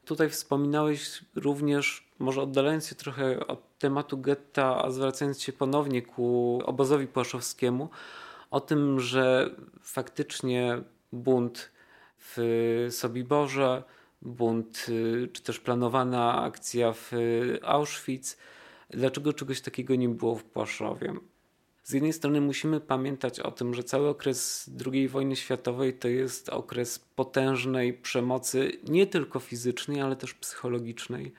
Tutaj 0.05 0.31
wspominałeś 0.31 1.25
również, 1.35 2.09
może 2.19 2.43
oddalając 2.43 2.87
się 2.87 2.95
trochę 2.95 3.47
od 3.47 3.79
tematu 3.79 4.19
getta, 4.19 4.85
a 4.85 4.91
zwracając 4.91 5.43
się 5.43 5.53
ponownie 5.53 6.03
ku 6.03 6.61
obozowi 6.65 7.07
płaszowskiemu, 7.07 7.89
o 8.51 8.61
tym, 8.61 9.01
że 9.01 9.51
faktycznie 9.83 10.83
bunt 11.13 11.71
w 12.19 12.87
Sobiborze, 12.91 13.83
bunt 14.23 14.87
y, 14.89 15.29
czy 15.33 15.43
też 15.43 15.61
planowana 15.61 16.43
akcja 16.43 16.93
w 16.93 17.13
Auschwitz, 17.63 18.37
dlaczego 18.91 19.33
czegoś 19.33 19.61
takiego 19.61 19.95
nie 19.95 20.09
było 20.09 20.35
w 20.35 20.45
Płaszowie? 20.45 21.15
Z 21.83 21.93
jednej 21.93 22.13
strony 22.13 22.41
musimy 22.41 22.81
pamiętać 22.81 23.41
o 23.41 23.51
tym, 23.51 23.75
że 23.75 23.85
cały 23.85 24.09
okres 24.09 24.71
II 24.93 25.09
wojny 25.09 25.37
światowej 25.37 25.95
to 25.95 26.09
jest 26.09 26.49
okres 26.49 26.99
potężnej 26.99 27.95
przemocy, 27.95 28.73
nie 28.89 29.07
tylko 29.07 29.41
fizycznej, 29.41 30.01
ale 30.01 30.17
też 30.17 30.35
psychologicznej, 30.35 31.33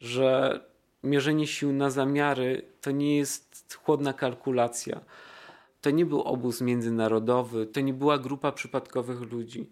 że 0.00 0.60
mierzenie 1.02 1.46
sił 1.46 1.72
na 1.72 1.90
zamiary 1.90 2.62
to 2.80 2.90
nie 2.90 3.16
jest 3.16 3.78
chłodna 3.84 4.12
kalkulacja 4.12 5.00
to 5.80 5.90
nie 5.90 6.06
był 6.06 6.22
obóz 6.22 6.60
międzynarodowy, 6.60 7.66
to 7.66 7.80
nie 7.80 7.94
była 7.94 8.18
grupa 8.18 8.52
przypadkowych 8.52 9.20
ludzi. 9.20 9.70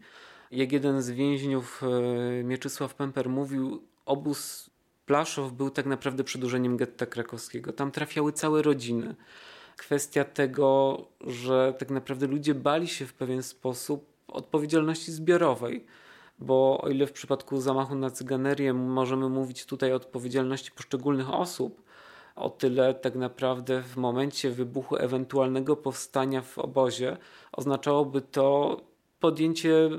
Jak 0.50 0.72
jeden 0.72 1.02
z 1.02 1.10
więźniów, 1.10 1.82
e, 1.82 2.44
Mieczysław 2.44 2.94
Pemper, 2.94 3.28
mówił, 3.28 3.82
obóz 4.06 4.70
Plaszow 5.06 5.52
był 5.52 5.70
tak 5.70 5.86
naprawdę 5.86 6.24
przedłużeniem 6.24 6.76
getta 6.76 7.06
krakowskiego. 7.06 7.72
Tam 7.72 7.90
trafiały 7.90 8.32
całe 8.32 8.62
rodziny. 8.62 9.14
Kwestia 9.76 10.24
tego, 10.24 10.98
że 11.20 11.74
tak 11.78 11.90
naprawdę 11.90 12.26
ludzie 12.26 12.54
bali 12.54 12.88
się 12.88 13.06
w 13.06 13.14
pewien 13.14 13.42
sposób 13.42 14.06
odpowiedzialności 14.28 15.12
zbiorowej 15.12 15.86
bo 16.38 16.80
o 16.82 16.88
ile 16.88 17.06
w 17.06 17.12
przypadku 17.12 17.60
zamachu 17.60 17.94
na 17.94 18.10
cyganerię 18.10 18.74
możemy 18.74 19.28
mówić 19.28 19.66
tutaj 19.66 19.92
o 19.92 19.96
odpowiedzialności 19.96 20.70
poszczególnych 20.72 21.34
osób, 21.34 21.82
o 22.36 22.50
tyle 22.50 22.94
tak 22.94 23.14
naprawdę 23.14 23.82
w 23.82 23.96
momencie 23.96 24.50
wybuchu 24.50 24.96
ewentualnego 24.96 25.76
powstania 25.76 26.42
w 26.42 26.58
obozie 26.58 27.16
oznaczałoby 27.52 28.20
to 28.20 28.76
podjęcie 29.20 29.90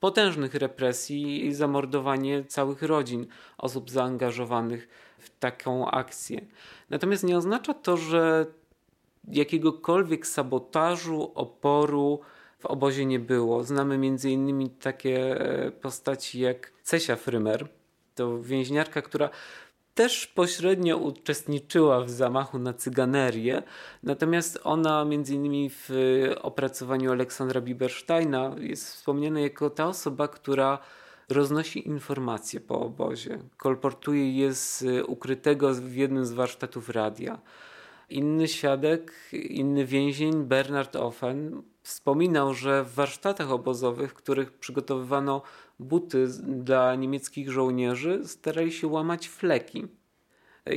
potężnych 0.00 0.54
represji 0.54 1.46
i 1.46 1.54
zamordowanie 1.54 2.44
całych 2.44 2.82
rodzin 2.82 3.26
osób 3.58 3.90
zaangażowanych 3.90 4.88
w 5.18 5.38
taką 5.38 5.90
akcję. 5.90 6.40
Natomiast 6.90 7.24
nie 7.24 7.36
oznacza 7.36 7.74
to, 7.74 7.96
że 7.96 8.46
jakiegokolwiek 9.28 10.26
sabotażu, 10.26 11.32
oporu 11.34 12.20
w 12.58 12.66
obozie 12.66 13.06
nie 13.06 13.18
było. 13.18 13.64
Znamy 13.64 13.98
między 13.98 14.30
innymi 14.30 14.70
takie 14.70 15.40
e, 15.40 15.70
postaci 15.70 16.40
jak 16.40 16.72
Cesia 16.82 17.16
Frymer, 17.16 17.68
to 18.14 18.42
więźniarka, 18.42 19.02
która 19.02 19.30
też 19.94 20.26
pośrednio 20.26 20.96
uczestniczyła 20.96 22.00
w 22.00 22.10
zamachu 22.10 22.58
na 22.58 22.72
cyganerię, 22.72 23.62
natomiast 24.02 24.60
ona 24.64 25.04
między 25.04 25.34
innymi 25.34 25.70
w 25.70 25.90
opracowaniu 26.42 27.12
Aleksandra 27.12 27.60
Bibersteina 27.60 28.54
jest 28.58 28.94
wspomniana 28.94 29.40
jako 29.40 29.70
ta 29.70 29.86
osoba, 29.86 30.28
która 30.28 30.78
roznosi 31.28 31.88
informacje 31.88 32.60
po 32.60 32.80
obozie, 32.80 33.38
kolportuje 33.56 34.32
je 34.32 34.54
z 34.54 34.84
ukrytego 35.06 35.74
w 35.74 35.94
jednym 35.94 36.26
z 36.26 36.32
warsztatów 36.32 36.88
radia. 36.88 37.38
Inny 38.10 38.48
świadek, 38.48 39.12
inny 39.32 39.86
więzień, 39.86 40.44
Bernard 40.44 40.96
Offen, 40.96 41.62
wspominał, 41.82 42.54
że 42.54 42.84
w 42.84 42.94
warsztatach 42.94 43.50
obozowych, 43.50 44.10
w 44.10 44.14
których 44.14 44.52
przygotowywano 44.52 45.42
buty 45.78 46.26
dla 46.42 46.94
niemieckich 46.94 47.50
żołnierzy, 47.50 48.20
starali 48.26 48.72
się 48.72 48.86
łamać 48.86 49.28
fleki. 49.28 49.86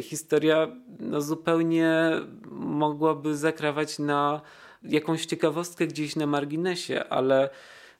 Historia 0.01 0.67
no, 0.99 1.21
zupełnie 1.21 2.11
mogłaby 2.51 3.37
zakrawać 3.37 3.99
na 3.99 4.41
jakąś 4.83 5.25
ciekawostkę 5.25 5.87
gdzieś 5.87 6.15
na 6.15 6.25
marginesie, 6.25 7.03
ale 7.09 7.49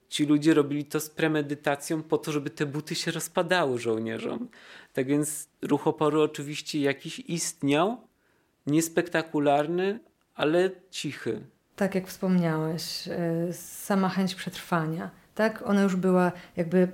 ci 0.09 0.25
ludzie 0.25 0.53
robili 0.53 0.85
to 0.85 0.99
z 0.99 1.09
premedytacją 1.09 2.03
po 2.03 2.17
to, 2.17 2.31
żeby 2.31 2.49
te 2.49 2.65
buty 2.65 2.95
się 2.95 3.11
rozpadały 3.11 3.79
żołnierzom. 3.79 4.47
Tak 4.93 5.07
więc 5.07 5.49
ruch 5.61 5.87
oporu 5.87 6.21
oczywiście 6.21 6.81
jakiś 6.81 7.19
istniał, 7.19 7.97
niespektakularny, 8.67 9.99
ale 10.35 10.71
cichy. 10.91 11.41
Tak 11.75 11.95
jak 11.95 12.07
wspomniałeś, 12.07 13.07
e, 13.07 13.53
sama 13.53 14.09
chęć 14.09 14.35
przetrwania, 14.35 15.11
tak? 15.35 15.63
Ona 15.65 15.81
już 15.81 15.95
była 15.95 16.31
jakby 16.57 16.87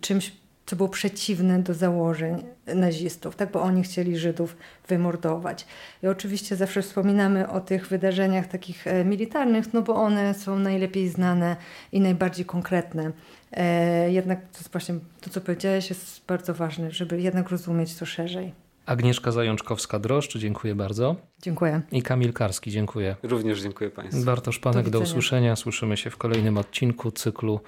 czymś, 0.00 0.32
co 0.66 0.76
było 0.76 0.88
przeciwne 0.88 1.62
do 1.62 1.74
założeń 1.74 2.44
nazistów, 2.66 3.36
tak? 3.36 3.50
Bo 3.50 3.62
oni 3.62 3.82
chcieli 3.82 4.18
Żydów 4.18 4.56
wymordować. 4.88 5.66
I 6.02 6.06
oczywiście 6.06 6.56
zawsze 6.56 6.82
wspominamy 6.82 7.48
o 7.48 7.60
tych 7.60 7.88
wydarzeniach 7.88 8.46
takich 8.46 8.86
e, 8.86 9.04
militarnych, 9.04 9.72
no 9.74 9.82
bo 9.82 9.94
one 9.94 10.34
są 10.34 10.58
najlepiej 10.58 11.08
znane 11.08 11.56
i 11.92 12.00
najbardziej 12.00 12.46
konkretne. 12.46 13.12
E, 13.52 14.12
jednak 14.12 14.40
to 14.40 14.58
właśnie 14.72 14.94
to, 15.20 15.30
co 15.30 15.40
powiedziałeś, 15.40 15.88
jest 15.88 16.26
bardzo 16.26 16.54
ważne, 16.54 16.90
żeby 16.90 17.20
jednak 17.20 17.48
rozumieć 17.48 17.94
to 17.94 18.06
szerzej. 18.06 18.65
Agnieszka 18.86 19.30
Zajączkowska-Droszcz, 19.30 20.38
dziękuję 20.38 20.74
bardzo. 20.74 21.16
Dziękuję. 21.42 21.82
I 21.92 22.02
Kamil 22.02 22.32
Karski, 22.32 22.70
dziękuję. 22.70 23.16
Również 23.22 23.62
dziękuję 23.62 23.90
Państwu. 23.90 24.24
Bartosz 24.24 24.58
Panek, 24.58 24.84
do, 24.84 24.90
do 24.90 25.00
usłyszenia. 25.00 25.56
Słyszymy 25.56 25.96
się 25.96 26.10
w 26.10 26.16
kolejnym 26.16 26.58
odcinku 26.58 27.10
cyklu 27.10 27.60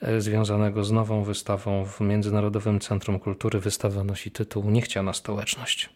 e, 0.00 0.20
związanego 0.20 0.84
z 0.84 0.92
nową 0.92 1.24
wystawą 1.24 1.84
w 1.84 2.00
Międzynarodowym 2.00 2.80
Centrum 2.80 3.18
Kultury. 3.18 3.60
Wystawa 3.60 4.04
nosi 4.04 4.30
tytuł 4.30 4.70
Niechciana 4.70 5.12
Stołeczność. 5.12 5.90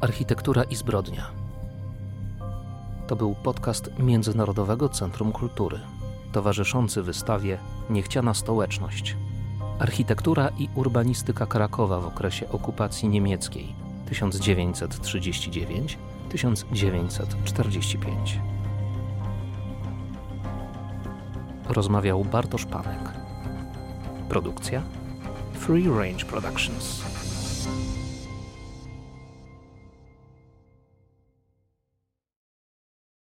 Architektura 0.00 0.62
i 0.64 0.76
zbrodnia. 0.76 1.45
To 3.06 3.16
był 3.16 3.34
podcast 3.34 3.90
Międzynarodowego 3.98 4.88
Centrum 4.88 5.32
Kultury, 5.32 5.80
towarzyszący 6.32 7.02
wystawie 7.02 7.58
Niechciana 7.90 8.34
Stołeczność. 8.34 9.16
Architektura 9.78 10.48
i 10.58 10.68
urbanistyka 10.74 11.46
Krakowa 11.46 12.00
w 12.00 12.06
okresie 12.06 12.48
okupacji 12.48 13.08
niemieckiej 13.08 13.74
1939-1945. 14.10 15.96
Rozmawiał 21.68 22.24
Bartosz 22.24 22.66
Panek. 22.66 23.12
Produkcja 24.28 24.82
Free 25.52 25.88
Range 25.88 26.24
Productions. 26.24 27.02